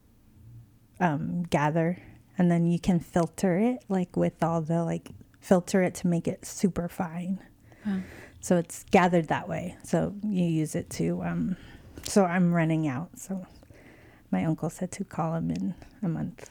um, 1.00 1.44
gather. 1.44 2.02
And 2.38 2.52
then 2.52 2.66
you 2.66 2.80
can 2.80 3.00
filter 3.00 3.58
it 3.58 3.84
like 3.90 4.16
with 4.16 4.44
all 4.44 4.62
the 4.62 4.84
like 4.84 5.10
filter 5.40 5.82
it 5.82 5.96
to 5.96 6.08
make 6.08 6.28
it 6.28 6.46
super 6.46 6.88
fine. 6.88 7.40
So 8.40 8.58
it's 8.58 8.84
gathered 8.92 9.30
that 9.30 9.48
way. 9.48 9.78
So 9.84 10.14
you 10.24 10.46
use 10.46 10.76
it 10.76 10.90
to 10.92 11.24
um, 11.24 11.58
so 12.04 12.26
i'm 12.26 12.54
running 12.54 12.88
out. 12.88 13.18
So 13.18 13.46
my 14.32 14.46
uncle 14.46 14.70
said 14.70 14.92
to 14.94 15.04
call 15.04 15.36
him 15.36 15.52
in 15.52 15.76
a 16.04 16.08
month. 16.08 16.50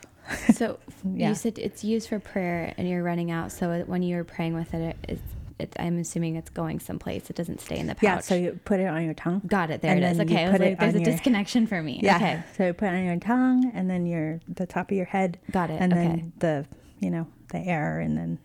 So 0.54 0.78
yeah. 1.04 1.28
you 1.28 1.34
said 1.34 1.58
it's 1.58 1.84
used 1.84 2.08
for 2.08 2.18
prayer 2.18 2.74
and 2.76 2.88
you're 2.88 3.02
running 3.02 3.30
out. 3.30 3.52
So 3.52 3.82
when 3.86 4.02
you're 4.02 4.24
praying 4.24 4.54
with 4.54 4.74
it 4.74 4.96
it's 5.08 5.22
it, 5.58 5.74
I'm 5.78 5.98
assuming 5.98 6.36
it's 6.36 6.50
going 6.50 6.80
someplace. 6.80 7.30
It 7.30 7.36
doesn't 7.36 7.60
stay 7.60 7.78
in 7.78 7.86
the 7.86 7.94
pouch. 7.94 8.02
Yeah, 8.02 8.20
so 8.20 8.34
you 8.34 8.60
put 8.64 8.78
it 8.78 8.86
on 8.86 9.04
your 9.04 9.14
tongue. 9.14 9.40
Got 9.46 9.70
it. 9.70 9.80
There 9.80 9.96
it 9.96 10.02
is. 10.02 10.20
Okay, 10.20 10.50
like, 10.50 10.78
there's 10.78 10.94
a 10.94 10.98
your, 10.98 11.04
disconnection 11.04 11.66
for 11.66 11.82
me. 11.82 12.00
Yeah. 12.02 12.16
Okay. 12.16 12.42
So 12.56 12.66
you 12.66 12.72
put 12.74 12.86
it 12.86 12.94
on 12.94 13.04
your 13.04 13.18
tongue, 13.18 13.70
and 13.74 13.88
then 13.88 14.06
your 14.06 14.40
the 14.48 14.66
top 14.66 14.90
of 14.90 14.96
your 14.96 15.06
head. 15.06 15.38
Got 15.50 15.70
it. 15.70 15.80
And 15.80 15.92
okay. 15.92 16.02
then 16.02 16.32
the 16.38 16.66
you 17.00 17.10
know 17.10 17.26
the 17.52 17.58
air, 17.58 18.00
and 18.00 18.16
then 18.16 18.38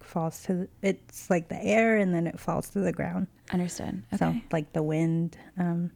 falls 0.00 0.42
to 0.42 0.54
the, 0.54 0.68
it's 0.82 1.30
like 1.30 1.48
the 1.48 1.62
air, 1.62 1.96
and 1.96 2.14
then 2.14 2.26
it 2.26 2.38
falls 2.38 2.68
to 2.70 2.80
the 2.80 2.92
ground. 2.92 3.26
Understood. 3.52 4.02
Okay. 4.12 4.18
So 4.18 4.34
like 4.52 4.72
the 4.74 4.82
wind. 4.82 5.38
Um, 5.58 5.92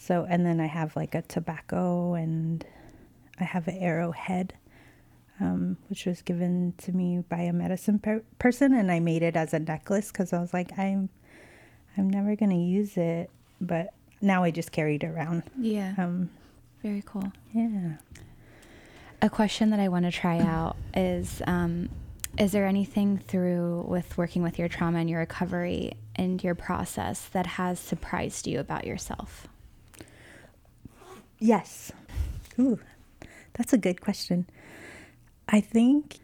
so 0.00 0.26
and 0.28 0.46
then 0.46 0.60
I 0.60 0.66
have 0.66 0.96
like 0.96 1.14
a 1.14 1.20
tobacco, 1.22 2.14
and 2.14 2.64
I 3.38 3.44
have 3.44 3.68
an 3.68 3.76
arrowhead 3.76 4.54
um, 5.40 5.76
which 5.88 6.06
was 6.06 6.22
given 6.22 6.74
to 6.78 6.92
me 6.92 7.24
by 7.28 7.40
a 7.40 7.52
medicine 7.52 7.98
per- 7.98 8.22
person, 8.38 8.74
and 8.74 8.90
I 8.90 9.00
made 9.00 9.22
it 9.22 9.36
as 9.36 9.54
a 9.54 9.58
necklace 9.58 10.10
because 10.10 10.32
I 10.32 10.40
was 10.40 10.52
like, 10.52 10.78
I'm, 10.78 11.08
I'm 11.96 12.08
never 12.10 12.36
gonna 12.36 12.56
use 12.58 12.96
it, 12.96 13.30
but 13.60 13.94
now 14.20 14.42
I 14.44 14.50
just 14.50 14.72
carry 14.72 14.96
it 14.96 15.04
around. 15.04 15.44
Yeah. 15.58 15.94
Um, 15.96 16.30
very 16.82 17.02
cool. 17.06 17.32
Yeah. 17.52 17.96
A 19.20 19.28
question 19.30 19.70
that 19.70 19.80
I 19.80 19.88
want 19.88 20.04
to 20.04 20.12
try 20.12 20.38
out 20.38 20.76
is 20.94 21.42
um, 21.46 21.88
Is 22.38 22.52
there 22.52 22.66
anything 22.66 23.18
through 23.18 23.84
with 23.88 24.16
working 24.16 24.42
with 24.42 24.58
your 24.58 24.68
trauma 24.68 24.98
and 25.00 25.10
your 25.10 25.20
recovery 25.20 25.92
and 26.14 26.42
your 26.42 26.54
process 26.54 27.26
that 27.32 27.46
has 27.46 27.80
surprised 27.80 28.46
you 28.46 28.60
about 28.60 28.86
yourself? 28.86 29.48
Yes. 31.40 31.92
Ooh, 32.58 32.78
that's 33.54 33.72
a 33.72 33.78
good 33.78 34.00
question. 34.00 34.46
I 35.50 35.62
think 35.62 36.18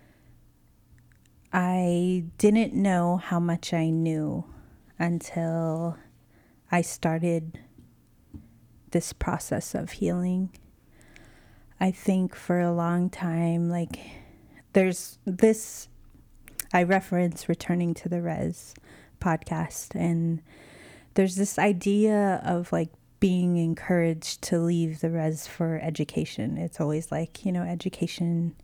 I 1.51 2.25
didn't 2.37 2.75
know 2.75 3.17
how 3.17 3.41
much 3.41 3.73
I 3.73 3.89
knew 3.89 4.45
until 4.99 5.97
I 6.71 6.83
started 6.83 7.59
this 8.91 9.15
process 9.15 9.75
of 9.75 9.93
healing. 9.93 10.51
I 11.81 11.91
think 11.91 12.35
for 12.35 12.61
a 12.61 12.73
long 12.73 13.09
time, 13.09 13.71
like, 13.71 13.99
there's 14.75 15.19
this. 15.25 15.89
I 16.73 16.83
reference 16.83 17.49
returning 17.49 17.95
to 17.95 18.09
the 18.09 18.21
res 18.21 18.75
podcast 19.21 19.95
and 19.95 20.43
there's 21.15 21.37
this 21.37 21.59
idea 21.59 22.43
of 22.45 22.73
like 22.73 22.91
being 23.21 23.57
encouraged 23.57 24.43
to 24.43 24.59
leave 24.59 25.01
the 25.01 25.11
res 25.11 25.47
for 25.47 25.79
education. 25.83 26.59
It's 26.59 26.81
always 26.81 27.11
like, 27.13 27.47
you 27.47 27.53
know, 27.53 27.63
education 27.63 28.57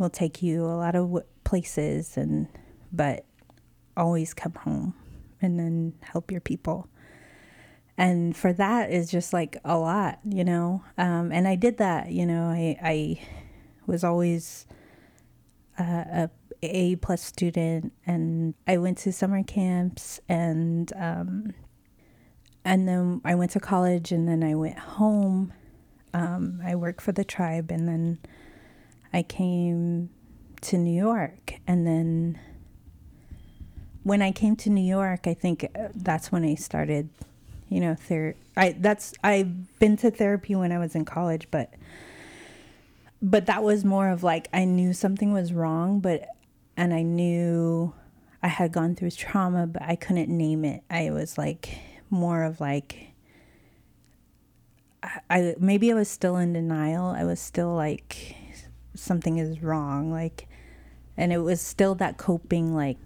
will 0.00 0.10
take 0.10 0.42
you 0.42 0.64
a 0.64 0.74
lot 0.74 0.96
of 0.96 1.22
places 1.44 2.16
and 2.16 2.48
but 2.90 3.24
always 3.96 4.34
come 4.34 4.54
home 4.54 4.94
and 5.40 5.58
then 5.58 5.92
help 6.00 6.32
your 6.32 6.40
people. 6.40 6.88
And 7.98 8.34
for 8.34 8.52
that 8.54 8.90
is 8.90 9.10
just 9.10 9.32
like 9.32 9.58
a 9.64 9.76
lot 9.76 10.18
you 10.24 10.42
know? 10.42 10.82
Um, 10.98 11.30
and 11.30 11.46
i 11.46 11.54
did 11.54 11.76
that 11.76 12.10
you 12.10 12.26
know 12.26 12.44
i 12.48 12.76
i 12.82 13.22
was 13.86 14.02
always 14.02 14.66
a 15.78 16.30
a 16.62 16.96
plus 16.96 17.22
student 17.22 17.92
and 18.06 18.54
i 18.66 18.76
went 18.76 18.98
to 18.98 19.12
summer 19.12 19.42
camps 19.42 20.20
and 20.28 20.92
um, 20.96 21.54
and 22.64 22.86
then 22.88 23.20
i 23.24 23.34
went 23.34 23.50
to 23.52 23.60
college 23.60 24.12
and 24.12 24.26
then 24.28 24.42
i 24.42 24.54
went 24.54 24.78
home. 24.78 25.52
Um, 26.12 26.60
i 26.64 26.74
worked 26.74 27.00
for 27.02 27.12
the 27.12 27.24
tribe 27.24 27.70
and 27.70 27.86
then 27.86 28.18
i 29.12 29.22
came 29.22 30.10
to 30.60 30.76
new 30.76 30.96
york 30.96 31.54
and 31.66 31.86
then 31.86 32.38
when 34.02 34.22
I 34.22 34.32
came 34.32 34.56
to 34.56 34.70
New 34.70 34.84
York, 34.84 35.26
I 35.26 35.34
think 35.34 35.64
uh, 35.64 35.88
that's 35.94 36.32
when 36.32 36.44
I 36.44 36.54
started, 36.54 37.08
you 37.68 37.80
know, 37.80 37.94
ther- 37.94 38.36
I 38.56 38.72
that's 38.78 39.14
I've 39.22 39.78
been 39.78 39.96
to 39.98 40.10
therapy 40.10 40.54
when 40.54 40.72
I 40.72 40.78
was 40.78 40.94
in 40.94 41.04
college, 41.04 41.48
but 41.50 41.74
but 43.22 43.46
that 43.46 43.62
was 43.62 43.84
more 43.84 44.08
of 44.08 44.22
like 44.22 44.48
I 44.52 44.64
knew 44.64 44.92
something 44.92 45.32
was 45.32 45.52
wrong, 45.52 46.00
but 46.00 46.28
and 46.76 46.94
I 46.94 47.02
knew 47.02 47.92
I 48.42 48.48
had 48.48 48.72
gone 48.72 48.94
through 48.94 49.10
trauma, 49.10 49.66
but 49.66 49.82
I 49.82 49.96
couldn't 49.96 50.28
name 50.30 50.64
it. 50.64 50.82
I 50.90 51.10
was 51.10 51.36
like 51.36 51.68
more 52.08 52.42
of 52.42 52.60
like 52.60 53.12
I, 55.02 55.20
I 55.28 55.54
maybe 55.58 55.92
I 55.92 55.94
was 55.94 56.08
still 56.08 56.36
in 56.36 56.54
denial. 56.54 57.06
I 57.06 57.24
was 57.24 57.38
still 57.38 57.74
like 57.74 58.34
something 59.00 59.38
is 59.38 59.62
wrong, 59.62 60.10
like 60.10 60.48
and 61.16 61.32
it 61.32 61.38
was 61.38 61.60
still 61.60 61.94
that 61.96 62.16
coping 62.16 62.74
like 62.74 62.96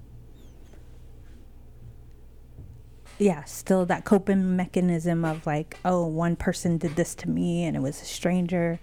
yeah, 3.18 3.44
still 3.44 3.86
that 3.86 4.04
coping 4.04 4.56
mechanism 4.56 5.24
of 5.24 5.46
like, 5.46 5.78
oh, 5.84 6.06
one 6.06 6.36
person 6.36 6.78
did 6.78 6.96
this 6.96 7.14
to 7.16 7.30
me 7.30 7.64
and 7.64 7.76
it 7.76 7.80
was 7.80 8.02
a 8.02 8.04
stranger. 8.04 8.80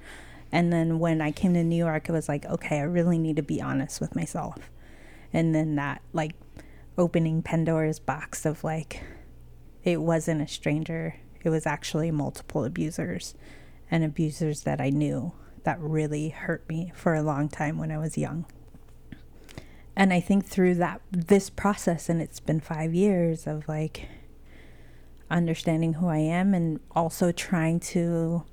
And 0.52 0.72
then 0.72 1.00
when 1.00 1.22
I 1.22 1.32
came 1.32 1.54
to 1.54 1.64
New 1.64 1.76
York, 1.76 2.08
it 2.08 2.12
was 2.12 2.30
like, 2.30 2.46
okay, 2.46 2.80
I 2.80 2.84
really 2.84 3.18
need 3.18 3.36
to 3.38 3.44
be 3.44 3.62
honest 3.62 4.00
with 4.00 4.16
myself. 4.16 4.72
And 5.34 5.56
then 5.56 5.76
that, 5.76 6.02
like, 6.14 6.36
opening 6.98 7.42
Pandora's 7.42 8.00
box 8.00 8.46
of 8.46 8.64
like, 8.64 9.02
it 9.84 10.02
wasn't 10.02 10.42
a 10.42 10.48
stranger, 10.48 11.16
it 11.44 11.50
was 11.50 11.66
actually 11.66 12.12
multiple 12.12 12.66
abusers 12.66 13.34
and 13.90 14.04
abusers 14.04 14.64
that 14.64 14.80
I 14.80 14.90
knew 14.90 15.34
that 15.64 15.80
really 15.80 16.30
hurt 16.30 16.68
me 16.68 16.92
for 16.96 17.14
a 17.14 17.22
long 17.22 17.50
time 17.50 17.78
when 17.78 17.92
I 17.92 17.98
was 17.98 18.18
young. 18.18 18.46
And 19.96 20.14
I 20.14 20.20
think 20.20 20.46
through 20.46 20.76
that, 20.76 21.02
this 21.12 21.50
process, 21.50 22.10
and 22.10 22.22
it's 22.22 22.40
been 22.40 22.60
five 22.60 22.94
years 22.94 23.46
of 23.46 23.68
like, 23.68 24.08
understanding 25.32 25.94
who 25.94 26.08
I 26.08 26.18
am 26.18 26.54
and 26.54 26.80
also 26.92 27.32
trying 27.32 27.80
to 27.80 28.44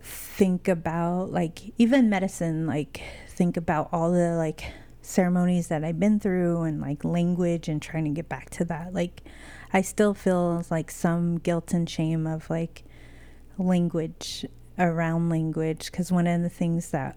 think 0.00 0.66
about 0.66 1.30
like 1.30 1.72
even 1.78 2.08
medicine 2.08 2.66
like 2.66 3.02
think 3.28 3.56
about 3.56 3.88
all 3.92 4.12
the 4.12 4.34
like 4.36 4.72
ceremonies 5.02 5.68
that 5.68 5.84
I've 5.84 6.00
been 6.00 6.18
through 6.18 6.62
and 6.62 6.80
like 6.80 7.04
language 7.04 7.68
and 7.68 7.80
trying 7.80 8.04
to 8.04 8.10
get 8.10 8.28
back 8.28 8.50
to 8.50 8.64
that 8.66 8.94
like 8.94 9.22
I 9.72 9.82
still 9.82 10.14
feel 10.14 10.64
like 10.70 10.90
some 10.90 11.38
guilt 11.38 11.72
and 11.74 11.88
shame 11.88 12.26
of 12.26 12.48
like 12.48 12.84
language 13.58 14.46
around 14.78 15.28
language 15.28 15.90
because 15.90 16.12
one 16.12 16.26
of 16.26 16.42
the 16.42 16.48
things 16.48 16.90
that 16.90 17.16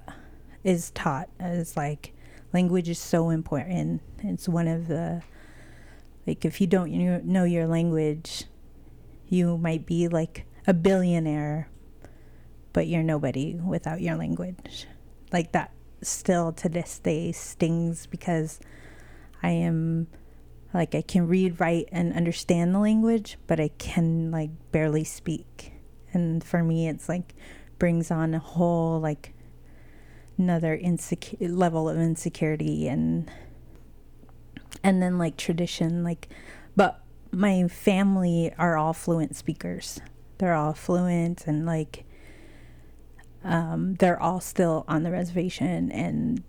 is 0.63 0.91
taught 0.91 1.29
is 1.39 1.75
like 1.75 2.13
language 2.53 2.89
is 2.89 2.99
so 2.99 3.29
important 3.29 4.01
it's 4.23 4.47
one 4.47 4.67
of 4.67 4.87
the 4.87 5.21
like 6.29 6.45
if 6.45 6.61
you 6.61 6.67
don't 6.67 6.91
know 7.25 7.43
your 7.43 7.65
language, 7.65 8.45
you 9.29 9.57
might 9.57 9.87
be 9.87 10.07
like 10.07 10.45
a 10.67 10.75
billionaire, 10.75 11.69
but 12.71 12.85
you're 12.85 13.01
nobody 13.01 13.55
without 13.55 13.99
your 13.99 14.15
language. 14.15 14.85
Like 15.31 15.53
that 15.53 15.71
still 16.03 16.51
to 16.53 16.69
this 16.69 16.99
day 16.99 17.31
stings 17.31 18.05
because 18.05 18.59
I 19.41 19.49
am 19.49 20.05
like 20.71 20.93
I 20.93 21.01
can 21.01 21.27
read, 21.27 21.59
write 21.59 21.89
and 21.91 22.13
understand 22.13 22.75
the 22.75 22.79
language, 22.79 23.39
but 23.47 23.59
I 23.59 23.69
can 23.79 24.29
like 24.29 24.51
barely 24.71 25.05
speak. 25.05 25.73
And 26.13 26.43
for 26.43 26.63
me 26.63 26.87
it's 26.87 27.09
like 27.09 27.35
brings 27.77 28.11
on 28.11 28.33
a 28.33 28.39
whole 28.39 28.99
like 28.99 29.33
another 30.37 30.75
insecure 30.75 31.47
level 31.49 31.89
of 31.89 31.97
insecurity 31.97 32.87
and 32.87 33.29
and 34.83 35.01
then 35.01 35.17
like 35.17 35.35
tradition 35.37 36.03
like 36.03 36.29
but 36.75 37.03
my 37.31 37.67
family 37.67 38.53
are 38.57 38.77
all 38.77 38.93
fluent 38.93 39.35
speakers. 39.35 39.99
They're 40.37 40.55
all 40.55 40.73
fluent 40.73 41.45
and 41.47 41.65
like 41.65 42.05
um, 43.43 43.95
they're 43.95 44.21
all 44.21 44.39
still 44.39 44.85
on 44.87 45.03
the 45.03 45.11
reservation 45.11 45.91
and 45.91 46.43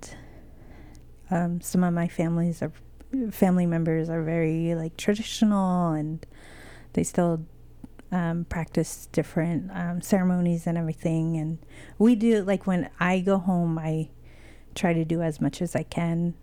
um, 1.30 1.60
some 1.60 1.84
of 1.84 1.94
my 1.94 2.08
families 2.08 2.62
are 2.62 2.72
family 3.30 3.66
members 3.66 4.08
are 4.08 4.22
very 4.22 4.74
like 4.74 4.96
traditional 4.96 5.92
and 5.92 6.24
they 6.92 7.02
still 7.02 7.44
um, 8.12 8.44
practice 8.44 9.08
different 9.12 9.70
um, 9.72 10.00
ceremonies 10.00 10.66
and 10.66 10.76
everything 10.76 11.36
and 11.36 11.58
we 11.98 12.14
do 12.14 12.42
like 12.42 12.66
when 12.66 12.90
i 12.98 13.20
go 13.20 13.38
home 13.38 13.78
i 13.78 14.08
try 14.74 14.92
to 14.92 15.04
do 15.04 15.22
as 15.22 15.40
much 15.40 15.62
as 15.62 15.76
i 15.76 15.82
can 15.82 16.34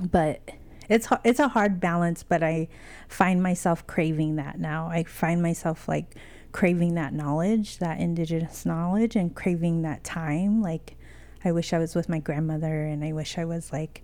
but 0.00 0.40
it's 0.88 1.08
it's 1.24 1.40
a 1.40 1.48
hard 1.48 1.80
balance, 1.80 2.22
but 2.22 2.42
I 2.42 2.68
find 3.08 3.42
myself 3.42 3.86
craving 3.86 4.36
that 4.36 4.58
now. 4.58 4.88
I 4.88 5.04
find 5.04 5.42
myself 5.42 5.88
like 5.88 6.14
craving 6.52 6.94
that 6.94 7.12
knowledge, 7.12 7.78
that 7.78 7.98
indigenous 7.98 8.64
knowledge, 8.64 9.16
and 9.16 9.34
craving 9.34 9.82
that 9.82 10.04
time. 10.04 10.62
Like, 10.62 10.96
I 11.44 11.52
wish 11.52 11.72
I 11.72 11.78
was 11.78 11.94
with 11.94 12.08
my 12.08 12.18
grandmother, 12.18 12.84
and 12.84 13.04
I 13.04 13.12
wish 13.12 13.38
I 13.38 13.44
was 13.44 13.72
like, 13.72 14.02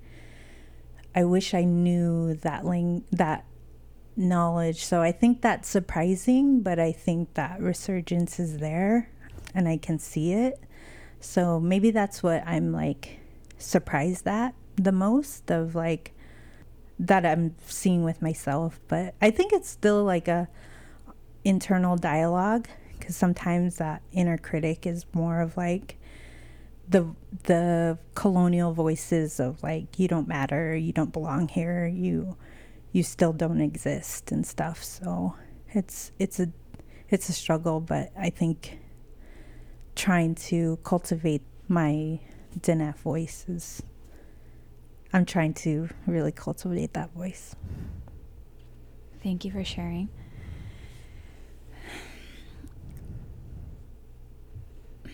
I 1.15 1.25
wish 1.25 1.55
I 1.55 1.65
knew 1.65 2.35
that 2.35 2.65
ling- 2.65 3.05
that 3.13 3.45
knowledge. 4.17 4.85
So 4.85 5.01
I 5.01 5.13
think 5.13 5.41
that's 5.41 5.69
surprising, 5.69 6.61
but 6.61 6.79
I 6.79 6.93
think 6.93 7.35
that 7.35 7.61
resurgence 7.61 8.39
is 8.39 8.59
there, 8.59 9.11
and 9.55 9.69
I 9.69 9.77
can 9.77 9.99
see 9.99 10.33
it. 10.33 10.61
So 11.21 11.61
maybe 11.61 11.91
that's 11.91 12.23
what 12.23 12.43
I'm 12.47 12.73
like 12.73 13.21
surprised 13.59 14.27
at 14.27 14.55
the 14.77 14.93
most 14.93 15.51
of 15.51 15.75
like 15.75 16.13
that 16.99 17.25
I'm 17.27 17.55
seeing 17.67 18.05
with 18.05 18.23
myself, 18.23 18.81
but 18.89 19.15
I 19.21 19.31
think 19.31 19.53
it's 19.53 19.69
still 19.69 20.05
like 20.05 20.29
a 20.29 20.49
internal 21.45 21.97
dialogue 21.97 22.69
because 22.99 23.17
sometimes 23.17 23.77
that 23.77 24.03
inner 24.13 24.39
critic 24.39 24.87
is 24.87 25.05
more 25.13 25.41
of 25.41 25.57
like 25.57 25.99
the 26.89 27.07
the 27.45 27.99
colonial 28.15 28.73
voices 28.73 29.41
of 29.41 29.63
like 29.63 29.99
you 29.99 30.07
don't 30.07 30.29
matter, 30.29 30.77
you 30.77 30.93
don't 30.93 31.13
belong 31.13 31.49
here, 31.49 31.87
you 31.87 32.37
you 32.93 33.03
still 33.03 33.33
don't 33.33 33.61
exist 33.61 34.31
and 34.31 34.47
stuff. 34.47 34.85
So 34.85 35.35
it's 35.71 36.13
it's 36.19 36.39
a 36.39 36.49
it's 37.09 37.29
a 37.29 37.33
struggle, 37.33 37.81
but 37.81 38.11
I 38.19 38.31
think 38.31 38.79
trying 39.95 40.35
to 40.35 40.79
cultivate 40.85 41.43
my 41.69 42.21
Diné 42.59 42.97
voice 42.97 43.47
is 43.49 43.83
I'm 45.13 45.27
trying 45.27 45.55
to 45.55 45.89
really 46.07 46.33
cultivate 46.33 46.95
that 46.95 47.11
voice. 47.13 47.55
Thank 49.23 49.45
you 49.45 49.51
for 49.53 49.65
sharing. 49.65 50.09
I'm 55.05 55.13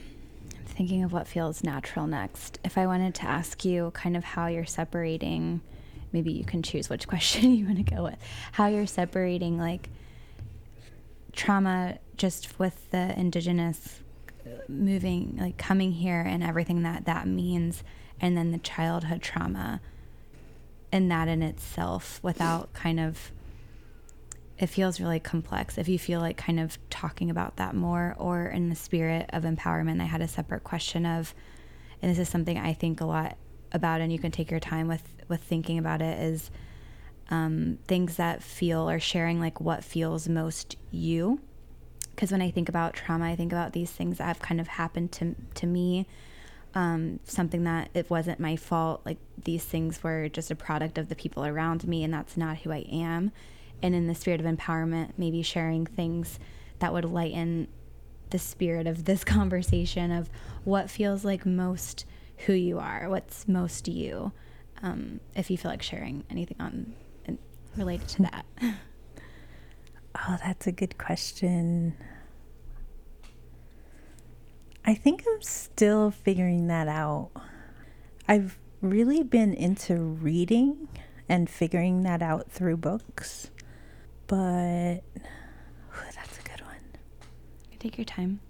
thinking 0.65 1.03
of 1.03 1.13
what 1.13 1.27
feels 1.27 1.65
natural 1.65 2.07
next. 2.07 2.59
If 2.65 2.79
I 2.79 2.87
wanted 2.87 3.15
to 3.17 3.25
ask 3.25 3.65
you 3.65 3.91
kind 3.93 4.17
of 4.17 4.23
how 4.23 4.47
you're 4.47 4.65
separating, 4.65 5.61
maybe 6.13 6.33
you 6.33 6.45
can 6.45 6.63
choose 6.63 6.89
which 6.89 7.07
question 7.09 7.55
you 7.55 7.67
want 7.67 7.79
to 7.79 7.95
go 7.95 8.03
with, 8.03 8.19
how 8.53 8.67
you're 8.67 8.87
separating 8.87 9.59
like 9.59 9.91
trauma 11.33 11.99
just 12.17 12.59
with 12.59 12.91
the 12.91 13.19
indigenous 13.19 14.01
moving, 14.69 15.37
like 15.41 15.57
coming 15.59 15.93
here 15.93 16.21
and 16.21 16.43
everything 16.43 16.83
that 16.83 17.05
that 17.05 17.27
means 17.27 17.83
and 18.21 18.37
then 18.37 18.51
the 18.51 18.59
childhood 18.59 19.23
trauma 19.23 19.81
and 20.93 21.11
that 21.11 21.29
in 21.29 21.43
itself 21.43 22.19
without 22.23 22.73
kind 22.73 22.99
of 22.99 23.31
it 24.59 24.67
feels 24.67 24.99
really 24.99 25.21
complex 25.21 25.79
if 25.79 25.89
you 25.89 25.99
feel 25.99 26.21
like 26.21 26.37
kind 26.37 26.59
of 26.59 26.79
talking 26.91 27.31
about 27.31 27.57
that 27.57 27.75
more 27.75 28.17
or 28.19 28.47
in 28.47 28.69
the 28.69 28.75
spirit 28.75 29.29
of 29.33 29.45
empowerment 29.45 30.01
i 30.01 30.05
had 30.05 30.21
a 30.21 30.29
separate 30.29 30.65
question 30.65 31.05
of 31.07 31.35
and 32.03 32.11
this 32.11 32.19
is 32.19 32.29
something 32.29 32.59
i 32.59 32.73
think 32.73 33.01
a 33.01 33.05
lot 33.05 33.37
about, 33.73 34.01
and 34.01 34.13
you 34.13 34.19
can 34.19 34.31
take 34.31 34.51
your 34.51 34.61
time 34.61 34.89
with 34.89 35.03
with 35.29 35.43
thinking 35.43 35.79
about 35.79 36.01
it, 36.01 36.19
is 36.21 36.51
um, 37.31 37.79
things 37.87 38.17
that 38.17 38.43
feel 38.43 38.89
or 38.89 38.99
sharing 38.99 39.41
like 39.41 39.61
what 39.61 39.85
feels 39.85 40.29
most 40.29 40.77
you. 40.91 41.41
Because 42.11 42.33
when 42.33 42.43
I 42.43 42.51
think 42.51 42.69
about 42.69 42.95
trauma, 42.95 43.27
I 43.27 43.37
think 43.37 43.53
about 43.53 43.73
these 43.73 43.91
things 43.91 44.19
that 44.19 44.25
have 44.25 44.41
kind 44.41 44.61
of 44.61 44.69
happened 44.69 45.13
to 45.13 45.35
to 45.55 45.67
me. 45.67 46.07
Um, 46.75 47.21
something 47.25 47.65
that 47.65 47.89
it 47.95 48.11
wasn't 48.11 48.41
my 48.41 48.57
fault. 48.57 49.03
Like 49.05 49.19
these 49.43 49.65
things 49.65 50.03
were 50.03 50.29
just 50.29 50.51
a 50.51 50.55
product 50.55 50.99
of 50.99 51.09
the 51.09 51.15
people 51.15 51.45
around 51.45 51.87
me, 51.87 52.05
and 52.05 52.13
that's 52.13 52.37
not 52.37 52.59
who 52.59 52.73
I 52.73 52.85
am. 52.91 53.33
And 53.83 53.95
in 53.95 54.07
the 54.07 54.15
spirit 54.15 54.41
of 54.41 54.47
empowerment, 54.47 55.13
maybe 55.17 55.43
sharing 55.43 55.87
things 55.87 56.39
that 56.81 56.93
would 56.93 57.05
lighten 57.05 57.69
the 58.31 58.39
spirit 58.39 58.87
of 58.87 59.05
this 59.05 59.25
conversation 59.37 60.11
of 60.11 60.31
what 60.65 60.91
feels 60.91 61.25
like 61.25 61.47
most 61.47 62.05
who 62.47 62.53
you 62.53 62.79
are, 62.79 63.09
what's 63.09 63.49
most 63.49 63.89
you. 63.89 64.33
Um, 64.83 65.21
if 65.35 65.51
you 65.51 65.59
feel 65.59 65.71
like 65.71 65.83
sharing 65.83 66.25
anything 66.31 66.57
on 66.61 66.95
related 67.77 68.09
to 68.09 68.23
that. 68.23 68.45
Oh, 70.27 70.37
that's 70.45 70.67
a 70.67 70.73
good 70.73 70.99
question. 70.99 71.95
I 74.85 74.95
think 74.95 75.23
I'm 75.31 75.43
still 75.43 76.11
figuring 76.11 76.67
that 76.67 76.89
out. 76.89 77.31
I've 78.27 78.59
really 78.81 79.23
been 79.23 79.55
into 79.55 79.95
reading 79.95 80.89
and 81.29 81.49
figuring 81.49 82.03
that 82.03 82.21
out 82.21 82.51
through 82.51 82.79
books, 82.79 83.51
but 84.27 85.03
that's 86.15 86.39
a 86.39 86.43
good 86.43 86.63
one. 86.63 86.81
Take 87.79 87.97
your 87.97 88.05
time. 88.05 88.41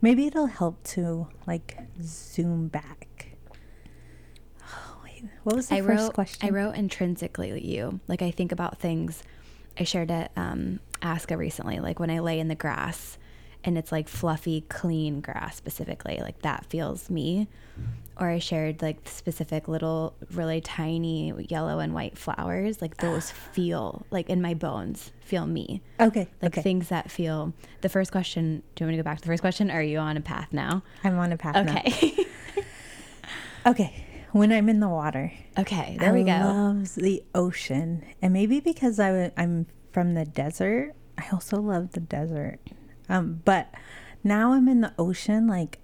Maybe 0.00 0.26
it'll 0.26 0.46
help 0.46 0.82
to 0.84 1.28
like 1.46 1.78
zoom 2.00 2.68
back 2.68 3.08
what 5.48 5.56
was 5.56 5.68
the 5.68 5.76
I 5.76 5.80
first 5.80 6.02
wrote, 6.02 6.12
question? 6.12 6.46
I 6.46 6.50
wrote 6.52 6.74
intrinsically 6.74 7.64
you. 7.64 8.00
Like 8.06 8.22
I 8.22 8.30
think 8.30 8.52
about 8.52 8.78
things. 8.78 9.22
I 9.78 9.84
shared 9.84 10.10
at 10.10 10.30
um, 10.36 10.80
ASCA 11.00 11.38
recently, 11.38 11.80
like 11.80 11.98
when 11.98 12.10
I 12.10 12.18
lay 12.18 12.40
in 12.40 12.48
the 12.48 12.54
grass 12.54 13.16
and 13.64 13.76
it's 13.76 13.92
like 13.92 14.08
fluffy, 14.08 14.62
clean 14.62 15.20
grass 15.20 15.56
specifically, 15.56 16.18
like 16.22 16.42
that 16.42 16.66
feels 16.66 17.10
me. 17.10 17.48
Or 18.20 18.28
I 18.28 18.40
shared 18.40 18.82
like 18.82 19.08
specific 19.08 19.68
little, 19.68 20.14
really 20.32 20.60
tiny 20.60 21.32
yellow 21.48 21.78
and 21.78 21.94
white 21.94 22.18
flowers. 22.18 22.82
Like 22.82 22.96
those 22.96 23.32
ah. 23.32 23.52
feel 23.52 24.06
like 24.10 24.28
in 24.28 24.42
my 24.42 24.54
bones, 24.54 25.12
feel 25.20 25.46
me. 25.46 25.82
Okay. 26.00 26.28
Like 26.42 26.54
okay. 26.54 26.62
things 26.62 26.88
that 26.88 27.12
feel. 27.12 27.52
The 27.82 27.88
first 27.88 28.10
question. 28.10 28.64
Do 28.74 28.82
you 28.82 28.86
want 28.86 28.92
me 28.92 28.96
to 28.96 29.02
go 29.02 29.04
back 29.04 29.18
to 29.18 29.22
the 29.22 29.28
first 29.28 29.40
question? 29.40 29.70
Are 29.70 29.82
you 29.82 29.98
on 29.98 30.16
a 30.16 30.20
path 30.20 30.48
now? 30.52 30.82
I'm 31.04 31.16
on 31.18 31.32
a 31.32 31.36
path 31.36 31.56
okay. 31.56 32.26
okay 33.66 34.04
when 34.32 34.52
I'm 34.52 34.68
in 34.68 34.80
the 34.80 34.88
water. 34.88 35.32
Okay, 35.58 35.96
there 35.98 36.10
I 36.10 36.12
we 36.12 36.22
go. 36.22 36.32
I 36.32 36.44
love 36.44 36.94
the 36.94 37.22
ocean, 37.34 38.04
and 38.22 38.32
maybe 38.32 38.60
because 38.60 39.00
I 39.00 39.08
w- 39.08 39.30
I'm 39.36 39.66
from 39.92 40.14
the 40.14 40.24
desert, 40.24 40.94
I 41.16 41.24
also 41.32 41.60
love 41.60 41.92
the 41.92 42.00
desert. 42.00 42.60
Um, 43.08 43.42
but 43.44 43.72
now 44.22 44.52
I'm 44.52 44.68
in 44.68 44.80
the 44.80 44.92
ocean. 44.98 45.46
Like, 45.46 45.78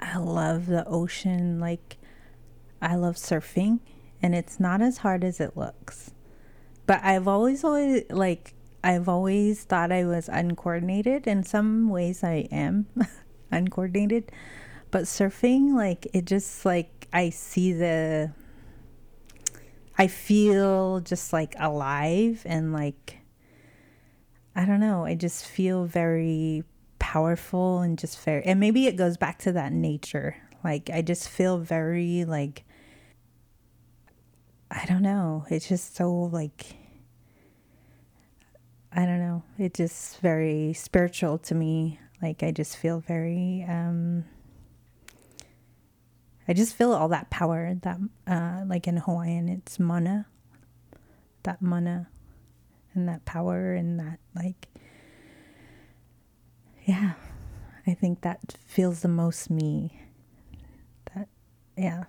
I 0.00 0.18
love 0.18 0.66
the 0.66 0.86
ocean. 0.86 1.60
Like, 1.60 1.96
I 2.82 2.96
love 2.96 3.16
surfing, 3.16 3.80
and 4.22 4.34
it's 4.34 4.60
not 4.60 4.82
as 4.82 4.98
hard 4.98 5.24
as 5.24 5.40
it 5.40 5.56
looks. 5.56 6.12
But 6.86 7.00
I've 7.02 7.28
always, 7.28 7.64
always 7.64 8.04
like, 8.10 8.54
I've 8.82 9.08
always 9.08 9.64
thought 9.64 9.90
I 9.90 10.04
was 10.04 10.28
uncoordinated. 10.28 11.26
In 11.26 11.44
some 11.44 11.88
ways, 11.88 12.22
I 12.22 12.48
am 12.50 12.86
uncoordinated. 13.50 14.30
But 14.90 15.04
surfing, 15.04 15.74
like, 15.74 16.06
it 16.12 16.26
just 16.26 16.64
like 16.64 17.08
I 17.14 17.30
see 17.30 17.72
the 17.72 18.32
I 19.96 20.08
feel 20.08 21.00
just 21.00 21.32
like 21.32 21.54
alive 21.58 22.42
and 22.44 22.72
like 22.72 23.18
I 24.56 24.64
don't 24.64 24.80
know, 24.80 25.04
I 25.04 25.14
just 25.14 25.44
feel 25.44 25.84
very 25.84 26.64
powerful 26.98 27.80
and 27.80 27.98
just 27.98 28.18
very 28.20 28.44
and 28.44 28.58
maybe 28.58 28.86
it 28.86 28.96
goes 28.96 29.16
back 29.16 29.38
to 29.40 29.52
that 29.52 29.72
nature. 29.72 30.36
Like 30.62 30.90
I 30.92 31.02
just 31.02 31.28
feel 31.28 31.58
very 31.58 32.24
like 32.24 32.64
I 34.70 34.84
don't 34.86 35.02
know, 35.02 35.44
it's 35.50 35.68
just 35.68 35.96
so 35.96 36.12
like 36.12 36.76
I 38.92 39.04
don't 39.06 39.18
know, 39.18 39.42
it's 39.58 39.78
just 39.78 40.20
very 40.20 40.72
spiritual 40.72 41.38
to 41.38 41.54
me. 41.54 41.98
Like 42.22 42.42
I 42.42 42.52
just 42.52 42.76
feel 42.76 43.00
very 43.00 43.64
um 43.68 44.24
I 46.46 46.52
just 46.52 46.74
feel 46.74 46.92
all 46.92 47.08
that 47.08 47.30
power 47.30 47.74
that, 47.82 47.98
uh, 48.26 48.64
like 48.66 48.86
in 48.86 48.98
Hawaiian, 48.98 49.48
it's 49.48 49.78
mana, 49.78 50.26
that 51.42 51.62
mana, 51.62 52.08
and 52.94 53.08
that 53.08 53.24
power, 53.24 53.74
and 53.74 53.98
that, 53.98 54.18
like, 54.34 54.68
yeah, 56.84 57.12
I 57.86 57.94
think 57.94 58.22
that 58.22 58.56
feels 58.66 59.00
the 59.00 59.08
most 59.08 59.50
me. 59.50 60.00
That, 61.14 61.28
yeah, 61.76 62.04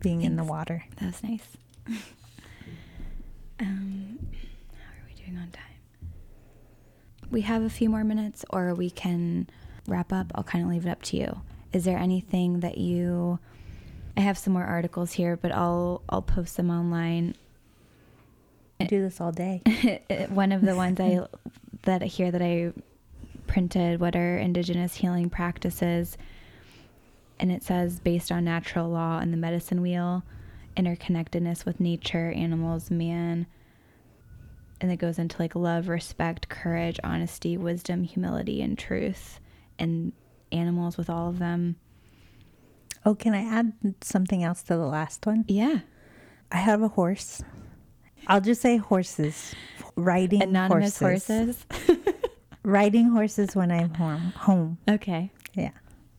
being 0.00 0.20
Thanks. 0.20 0.30
in 0.30 0.36
the 0.36 0.44
water. 0.44 0.84
that 0.96 1.06
was 1.06 1.22
nice. 1.22 1.56
um, 3.60 4.18
how 4.72 4.90
are 4.90 5.06
we 5.08 5.14
doing 5.14 5.38
on 5.38 5.50
time? 5.50 6.10
We 7.30 7.42
have 7.42 7.62
a 7.62 7.70
few 7.70 7.88
more 7.88 8.04
minutes, 8.04 8.44
or 8.50 8.74
we 8.74 8.90
can 8.90 9.48
wrap 9.86 10.12
up. 10.12 10.32
I'll 10.34 10.44
kind 10.44 10.64
of 10.64 10.70
leave 10.70 10.86
it 10.86 10.90
up 10.90 11.02
to 11.02 11.16
you. 11.16 11.40
Is 11.72 11.84
there 11.84 11.96
anything 11.98 12.60
that 12.60 12.76
you 12.78 13.38
I 14.16 14.20
have 14.20 14.36
some 14.36 14.52
more 14.52 14.64
articles 14.64 15.12
here, 15.12 15.36
but 15.36 15.52
I'll 15.52 16.02
I'll 16.08 16.22
post 16.22 16.56
them 16.56 16.70
online. 16.70 17.34
I 18.82 18.86
do 18.86 19.02
this 19.02 19.20
all 19.20 19.32
day. 19.32 19.62
One 20.30 20.52
of 20.52 20.62
the 20.62 20.76
ones 20.76 21.00
I 21.00 21.26
that 21.82 22.02
here 22.02 22.30
that 22.30 22.42
I 22.42 22.72
printed 23.46 24.00
what 24.00 24.14
are 24.14 24.38
indigenous 24.38 24.94
healing 24.94 25.28
practices 25.28 26.16
and 27.42 27.50
it 27.50 27.64
says 27.64 27.98
based 27.98 28.30
on 28.30 28.44
natural 28.44 28.88
law 28.88 29.18
and 29.18 29.32
the 29.32 29.36
medicine 29.36 29.82
wheel, 29.82 30.22
interconnectedness 30.76 31.64
with 31.64 31.80
nature, 31.80 32.30
animals, 32.30 32.88
man. 32.88 33.46
And 34.80 34.92
it 34.92 34.96
goes 34.96 35.18
into 35.18 35.40
like 35.40 35.56
love, 35.56 35.88
respect, 35.88 36.48
courage, 36.48 37.00
honesty, 37.02 37.56
wisdom, 37.56 38.04
humility, 38.04 38.62
and 38.62 38.78
truth, 38.78 39.40
and 39.76 40.12
animals 40.52 40.96
with 40.96 41.10
all 41.10 41.28
of 41.28 41.40
them. 41.40 41.76
Oh, 43.04 43.16
can 43.16 43.34
I 43.34 43.42
add 43.42 43.72
something 44.02 44.44
else 44.44 44.62
to 44.64 44.76
the 44.76 44.86
last 44.86 45.26
one? 45.26 45.44
Yeah. 45.48 45.80
I 46.52 46.58
have 46.58 46.80
a 46.80 46.88
horse. 46.88 47.42
I'll 48.26 48.40
just 48.40 48.60
say 48.60 48.76
horses. 48.76 49.54
Riding 49.96 50.42
Anonymous 50.42 50.98
horses. 50.98 51.64
horses. 51.68 51.98
Riding 52.64 53.10
horses 53.10 53.54
when 53.54 53.70
I'm 53.70 53.92
home. 53.94 54.32
Home. 54.36 54.78
Okay. 54.88 55.30
Yeah. 55.54 55.70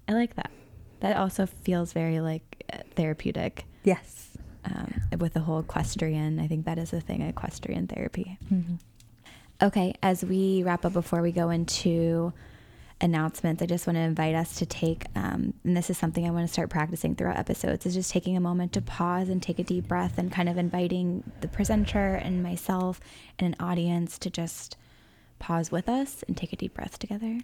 I 0.08 0.14
like 0.14 0.36
that. 0.36 0.52
That 1.00 1.18
also 1.18 1.46
feels 1.46 1.94
very 1.94 2.20
like 2.20 2.64
therapeutic. 2.96 3.66
Yes. 3.84 4.30
Um, 4.66 4.94
with 5.20 5.34
the 5.34 5.42
whole 5.42 5.60
equestrian, 5.60 6.40
I 6.40 6.48
think 6.48 6.66
that 6.66 6.78
is 6.78 6.94
a 6.94 7.02
thing, 7.02 7.22
equestrian 7.22 7.88
therapy. 7.88 8.38
Mm-hmm. 8.52 8.76
Okay, 9.62 9.94
as 10.02 10.24
we 10.24 10.64
wrap 10.64 10.86
up 10.86 10.94
before 10.94 11.22
we 11.22 11.32
go 11.32 11.50
into 11.50 12.34
announcements, 13.04 13.62
I 13.62 13.66
just 13.66 13.86
want 13.86 13.98
to 13.98 14.02
invite 14.02 14.34
us 14.34 14.56
to 14.56 14.66
take, 14.66 15.06
um, 15.16 15.54
and 15.64 15.76
this 15.76 15.90
is 15.90 15.98
something 15.98 16.26
I 16.26 16.32
want 16.32 16.48
to 16.48 16.52
start 16.52 16.70
practicing 16.70 17.16
throughout 17.16 17.38
episodes, 17.38 17.86
is 17.86 17.94
just 17.94 18.12
taking 18.12 18.38
a 18.38 18.40
moment 18.40 18.72
to 18.74 18.82
pause 18.82 19.30
and 19.30 19.44
take 19.44 19.60
a 19.60 19.64
deep 19.64 19.88
breath 19.88 20.18
and 20.18 20.32
kind 20.32 20.48
of 20.48 20.58
inviting 20.58 21.24
the 21.42 21.50
presenter 21.50 22.16
and 22.16 22.42
myself 22.42 23.02
and 23.38 23.54
an 23.54 23.64
audience 23.64 24.18
to 24.20 24.30
just 24.30 24.78
pause 25.38 25.70
with 25.72 25.90
us 25.90 26.24
and 26.28 26.38
take 26.38 26.54
a 26.54 26.56
deep 26.56 26.74
breath 26.74 26.98
together. 26.98 27.40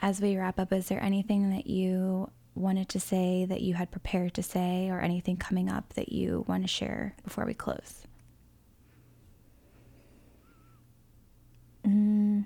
As 0.00 0.20
we 0.20 0.36
wrap 0.36 0.58
up, 0.58 0.72
is 0.72 0.88
there 0.88 1.02
anything 1.02 1.50
that 1.50 1.66
you 1.66 2.30
wanted 2.54 2.88
to 2.90 3.00
say 3.00 3.44
that 3.48 3.60
you 3.60 3.74
had 3.74 3.90
prepared 3.90 4.34
to 4.34 4.42
say, 4.42 4.88
or 4.90 5.00
anything 5.00 5.36
coming 5.36 5.68
up 5.68 5.94
that 5.94 6.12
you 6.12 6.44
want 6.48 6.62
to 6.64 6.68
share 6.68 7.14
before 7.24 7.44
we 7.44 7.54
close? 7.54 8.04
Mm. 11.86 12.44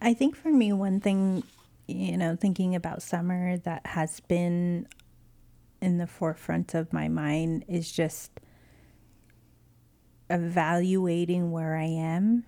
I 0.00 0.14
think 0.14 0.36
for 0.36 0.50
me, 0.50 0.72
one 0.72 1.00
thing, 1.00 1.42
you 1.86 2.16
know, 2.16 2.36
thinking 2.36 2.74
about 2.74 3.02
summer 3.02 3.56
that 3.58 3.86
has 3.86 4.20
been 4.20 4.86
in 5.80 5.98
the 5.98 6.06
forefront 6.06 6.74
of 6.74 6.92
my 6.92 7.08
mind 7.08 7.64
is 7.68 7.90
just 7.90 8.30
evaluating 10.30 11.50
where 11.50 11.76
I 11.76 11.84
am 11.84 12.44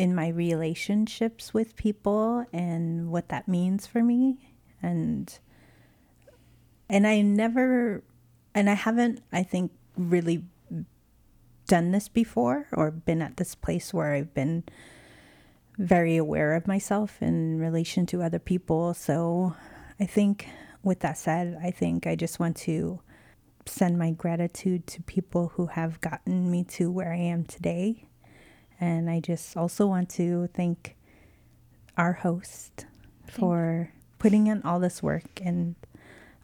in 0.00 0.14
my 0.14 0.28
relationships 0.28 1.52
with 1.52 1.76
people 1.76 2.46
and 2.54 3.10
what 3.10 3.28
that 3.28 3.46
means 3.46 3.86
for 3.86 4.02
me. 4.02 4.38
And 4.82 5.38
and 6.88 7.06
I 7.06 7.20
never 7.20 8.02
and 8.54 8.70
I 8.70 8.72
haven't 8.72 9.22
I 9.30 9.42
think 9.42 9.72
really 9.98 10.46
done 11.68 11.90
this 11.90 12.08
before 12.08 12.66
or 12.72 12.90
been 12.90 13.20
at 13.20 13.36
this 13.36 13.54
place 13.54 13.92
where 13.92 14.14
I've 14.14 14.32
been 14.32 14.64
very 15.76 16.16
aware 16.16 16.54
of 16.54 16.66
myself 16.66 17.20
in 17.20 17.58
relation 17.58 18.06
to 18.06 18.22
other 18.22 18.38
people. 18.38 18.94
So 18.94 19.54
I 20.00 20.06
think 20.06 20.48
with 20.82 21.00
that 21.00 21.18
said 21.18 21.58
I 21.62 21.70
think 21.70 22.06
I 22.06 22.16
just 22.16 22.40
want 22.40 22.56
to 22.68 23.00
send 23.66 23.98
my 23.98 24.12
gratitude 24.12 24.86
to 24.86 25.02
people 25.02 25.52
who 25.56 25.66
have 25.66 26.00
gotten 26.00 26.50
me 26.50 26.64
to 26.64 26.90
where 26.90 27.12
I 27.12 27.18
am 27.18 27.44
today 27.44 28.06
and 28.80 29.10
I 29.10 29.20
just 29.20 29.56
also 29.56 29.86
want 29.86 30.08
to 30.10 30.48
thank 30.54 30.96
our 31.96 32.14
host 32.14 32.86
for 33.26 33.92
putting 34.18 34.46
in 34.46 34.62
all 34.62 34.80
this 34.80 35.02
work 35.02 35.40
and 35.42 35.74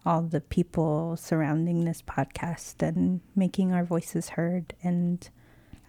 all 0.05 0.23
the 0.23 0.41
people 0.41 1.17
surrounding 1.17 1.85
this 1.85 2.03
podcast 2.03 2.87
and 2.87 3.21
making 3.35 3.73
our 3.73 3.85
voices 3.85 4.31
heard 4.31 4.75
and 4.83 5.29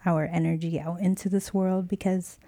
our 0.04 0.24
energy 0.32 0.80
out 0.80 1.00
into 1.00 1.28
this 1.28 1.52
world 1.52 1.86
because 1.86 2.38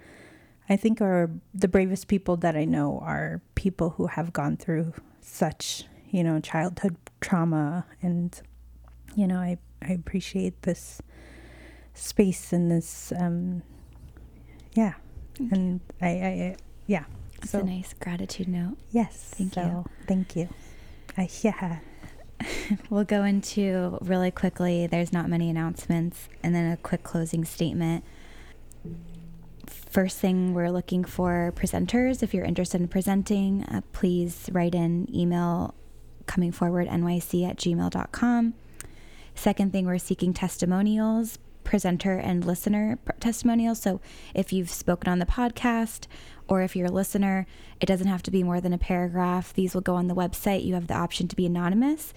I 0.68 0.76
think 0.76 1.00
our 1.00 1.30
the 1.52 1.68
bravest 1.68 2.08
people 2.08 2.36
that 2.38 2.56
I 2.56 2.64
know 2.64 3.00
are 3.02 3.40
people 3.54 3.90
who 3.90 4.06
have 4.06 4.32
gone 4.32 4.56
through 4.56 4.94
such, 5.20 5.84
you 6.10 6.24
know, 6.24 6.40
childhood 6.40 6.96
trauma 7.20 7.86
and 8.02 8.40
you 9.14 9.26
know, 9.26 9.38
I 9.38 9.58
I 9.82 9.92
appreciate 9.92 10.62
this 10.62 11.02
space 11.94 12.52
and 12.52 12.70
this 12.70 13.12
um 13.18 13.62
yeah. 14.74 14.94
And 15.38 15.80
I, 16.00 16.06
I, 16.06 16.56
yeah. 16.86 17.04
It's 17.42 17.52
so, 17.52 17.60
a 17.60 17.62
nice 17.62 17.94
gratitude 17.94 18.48
note. 18.48 18.76
Yes. 18.90 19.16
Thank 19.36 19.54
so, 19.54 19.62
you. 19.62 19.84
Thank 20.06 20.36
you. 20.36 20.48
Uh, 21.16 21.26
yeah. 21.42 21.78
we'll 22.90 23.04
go 23.04 23.24
into 23.24 23.98
really 24.00 24.30
quickly. 24.30 24.86
There's 24.86 25.12
not 25.12 25.28
many 25.28 25.48
announcements, 25.50 26.28
and 26.42 26.54
then 26.54 26.70
a 26.70 26.76
quick 26.76 27.02
closing 27.02 27.44
statement. 27.44 28.04
First 29.66 30.18
thing, 30.18 30.54
we're 30.54 30.70
looking 30.70 31.04
for 31.04 31.52
presenters. 31.56 32.22
If 32.22 32.32
you're 32.32 32.44
interested 32.44 32.80
in 32.80 32.88
presenting, 32.88 33.64
uh, 33.64 33.80
please 33.92 34.48
write 34.52 34.74
in 34.74 35.12
email 35.14 35.74
coming 36.26 36.52
forward 36.52 36.86
nyc 36.86 37.48
at 37.48 37.56
gmail.com. 37.56 38.54
Second 39.34 39.72
thing, 39.72 39.86
we're 39.86 39.98
seeking 39.98 40.32
testimonials 40.32 41.38
presenter 41.64 42.16
and 42.16 42.44
listener 42.44 42.98
testimonials. 43.20 43.80
So 43.80 44.00
if 44.34 44.52
you've 44.52 44.70
spoken 44.70 45.10
on 45.10 45.18
the 45.18 45.26
podcast 45.26 46.06
or 46.48 46.62
if 46.62 46.74
you're 46.74 46.88
a 46.88 46.92
listener, 46.92 47.46
it 47.80 47.86
doesn't 47.86 48.06
have 48.06 48.22
to 48.24 48.30
be 48.30 48.42
more 48.42 48.60
than 48.60 48.72
a 48.72 48.78
paragraph. 48.78 49.52
These 49.52 49.74
will 49.74 49.80
go 49.80 49.94
on 49.94 50.08
the 50.08 50.14
website. 50.14 50.64
You 50.64 50.74
have 50.74 50.88
the 50.88 50.94
option 50.94 51.28
to 51.28 51.36
be 51.36 51.46
anonymous. 51.46 52.12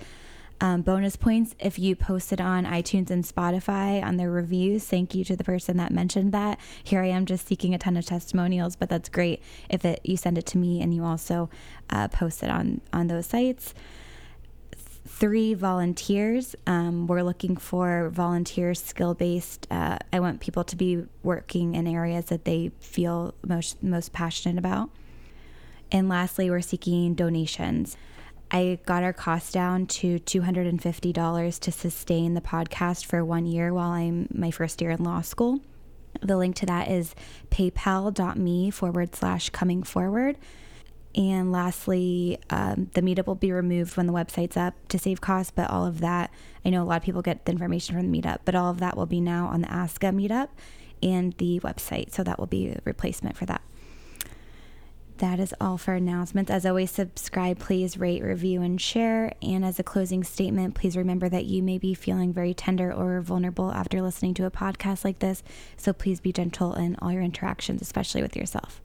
Um, 0.62 0.82
bonus 0.82 1.18
points 1.18 1.56
if 1.60 1.78
you 1.78 1.96
posted 1.96 2.40
on 2.40 2.66
iTunes 2.66 3.10
and 3.10 3.24
Spotify 3.26 4.02
on 4.02 4.16
their 4.16 4.32
reviews. 4.32 4.86
Thank 4.86 5.14
you 5.14 5.26
to 5.26 5.36
the 5.36 5.44
person 5.44 5.78
that 5.78 5.92
mentioned 5.92 6.32
that. 6.32 6.58
Here 6.84 7.02
I 7.02 7.08
am 7.08 7.26
just 7.26 7.48
seeking 7.48 7.74
a 7.74 7.78
ton 7.78 7.98
of 7.98 8.06
testimonials, 8.06 8.78
but 8.78 8.88
that's 8.88 9.10
great 9.10 9.42
if 9.70 9.84
it 9.84 10.00
you 10.04 10.16
send 10.16 10.38
it 10.38 10.46
to 10.48 10.58
me 10.58 10.82
and 10.82 10.94
you 10.94 11.04
also 11.04 11.50
uh, 11.90 12.08
post 12.08 12.44
it 12.44 12.50
on 12.50 12.80
on 12.94 13.08
those 13.08 13.26
sites 13.26 13.74
three 15.06 15.54
volunteers. 15.54 16.56
Um, 16.66 17.08
we're 17.08 17.24
looking 17.24 17.58
for 17.58 18.10
volunteers, 18.10 18.82
skill 18.82 19.14
based. 19.14 19.68
Uh, 19.70 19.98
I 20.12 20.20
want 20.20 20.40
people 20.40 20.64
to 20.66 20.76
be 20.76 21.06
working 21.24 21.76
in 21.76 21.88
areas 21.88 22.26
that 22.26 22.46
they 22.46 22.72
feel 22.80 23.34
most 23.46 23.82
most 23.84 24.14
passionate 24.14 24.58
about. 24.58 24.90
And 25.92 26.10
lastly, 26.10 26.50
we're 26.50 26.62
seeking 26.62 27.14
donations. 27.14 27.98
I 28.50 28.80
got 28.86 29.04
our 29.04 29.14
cost 29.14 29.54
down 29.54 29.88
to 29.88 30.20
$250 30.20 31.60
to 31.60 31.72
sustain 31.72 32.34
the 32.36 32.42
podcast 32.42 33.06
for 33.06 33.26
one 33.26 33.46
year 33.48 33.74
while 33.74 33.90
I'm 33.90 34.28
my 34.34 34.52
first 34.52 34.80
year 34.80 34.92
in 34.92 35.04
law 35.04 35.22
school. 35.22 35.60
The 36.22 36.38
link 36.38 36.56
to 36.58 36.66
that 36.68 36.90
is 36.90 37.16
paypal.me 37.50 38.70
forward 38.70 39.16
slash 39.16 39.50
coming 39.50 39.82
forward. 39.82 40.38
And 41.16 41.52
lastly, 41.52 42.40
um, 42.50 42.90
the 42.94 43.02
meetup 43.02 43.28
will 43.28 43.36
be 43.36 43.52
removed 43.52 43.98
when 43.98 44.08
the 44.08 44.14
website's 44.14 44.58
up 44.58 44.74
to 44.88 44.98
save 44.98 45.22
costs, 45.22 45.52
but 45.56 45.70
all 45.70 45.86
of 45.86 46.00
that, 46.00 46.32
I 46.66 46.70
know 46.70 46.82
a 46.82 46.86
lot 46.86 46.98
of 46.98 47.04
people 47.04 47.22
get 47.22 47.46
the 47.46 47.52
information 47.52 47.96
from 47.96 48.12
the 48.12 48.22
meetup, 48.22 48.40
but 48.46 48.56
all 48.56 48.72
of 48.72 48.80
that 48.80 48.98
will 48.98 49.06
be 49.06 49.22
now 49.22 49.48
on 49.48 49.62
the 49.62 49.68
ASCA 49.68 50.12
meetup 50.12 50.50
and 51.04 51.34
the 51.34 51.60
website. 51.60 52.12
So 52.12 52.24
that 52.24 52.40
will 52.40 52.48
be 52.48 52.70
a 52.70 52.80
replacement 52.84 53.38
for 53.38 53.46
that. 53.46 53.62
That 55.18 55.40
is 55.40 55.54
all 55.62 55.78
for 55.78 55.94
announcements. 55.94 56.50
As 56.50 56.66
always, 56.66 56.90
subscribe, 56.90 57.60
please 57.60 57.98
rate, 57.98 58.24
review, 58.24 58.64
and 58.64 58.82
share. 58.82 59.34
And 59.44 59.64
as 59.64 59.78
a 59.78 59.84
closing 59.84 60.24
statement, 60.24 60.74
please 60.74 60.98
remember 60.98 61.30
that 61.30 61.46
you 61.46 61.62
may 61.62 61.78
be 61.78 61.94
feeling 61.94 62.34
very 62.34 62.56
tender 62.56 62.92
or 62.92 63.22
vulnerable 63.22 63.72
after 63.72 64.02
listening 64.02 64.34
to 64.36 64.46
a 64.46 64.52
podcast 64.52 65.06
like 65.06 65.20
this. 65.20 65.44
So 65.78 65.94
please 65.94 66.20
be 66.20 66.34
gentle 66.34 66.74
in 66.74 66.96
all 66.96 67.12
your 67.12 67.22
interactions, 67.22 67.82
especially 67.82 68.24
with 68.24 68.36
yourself. 68.36 68.82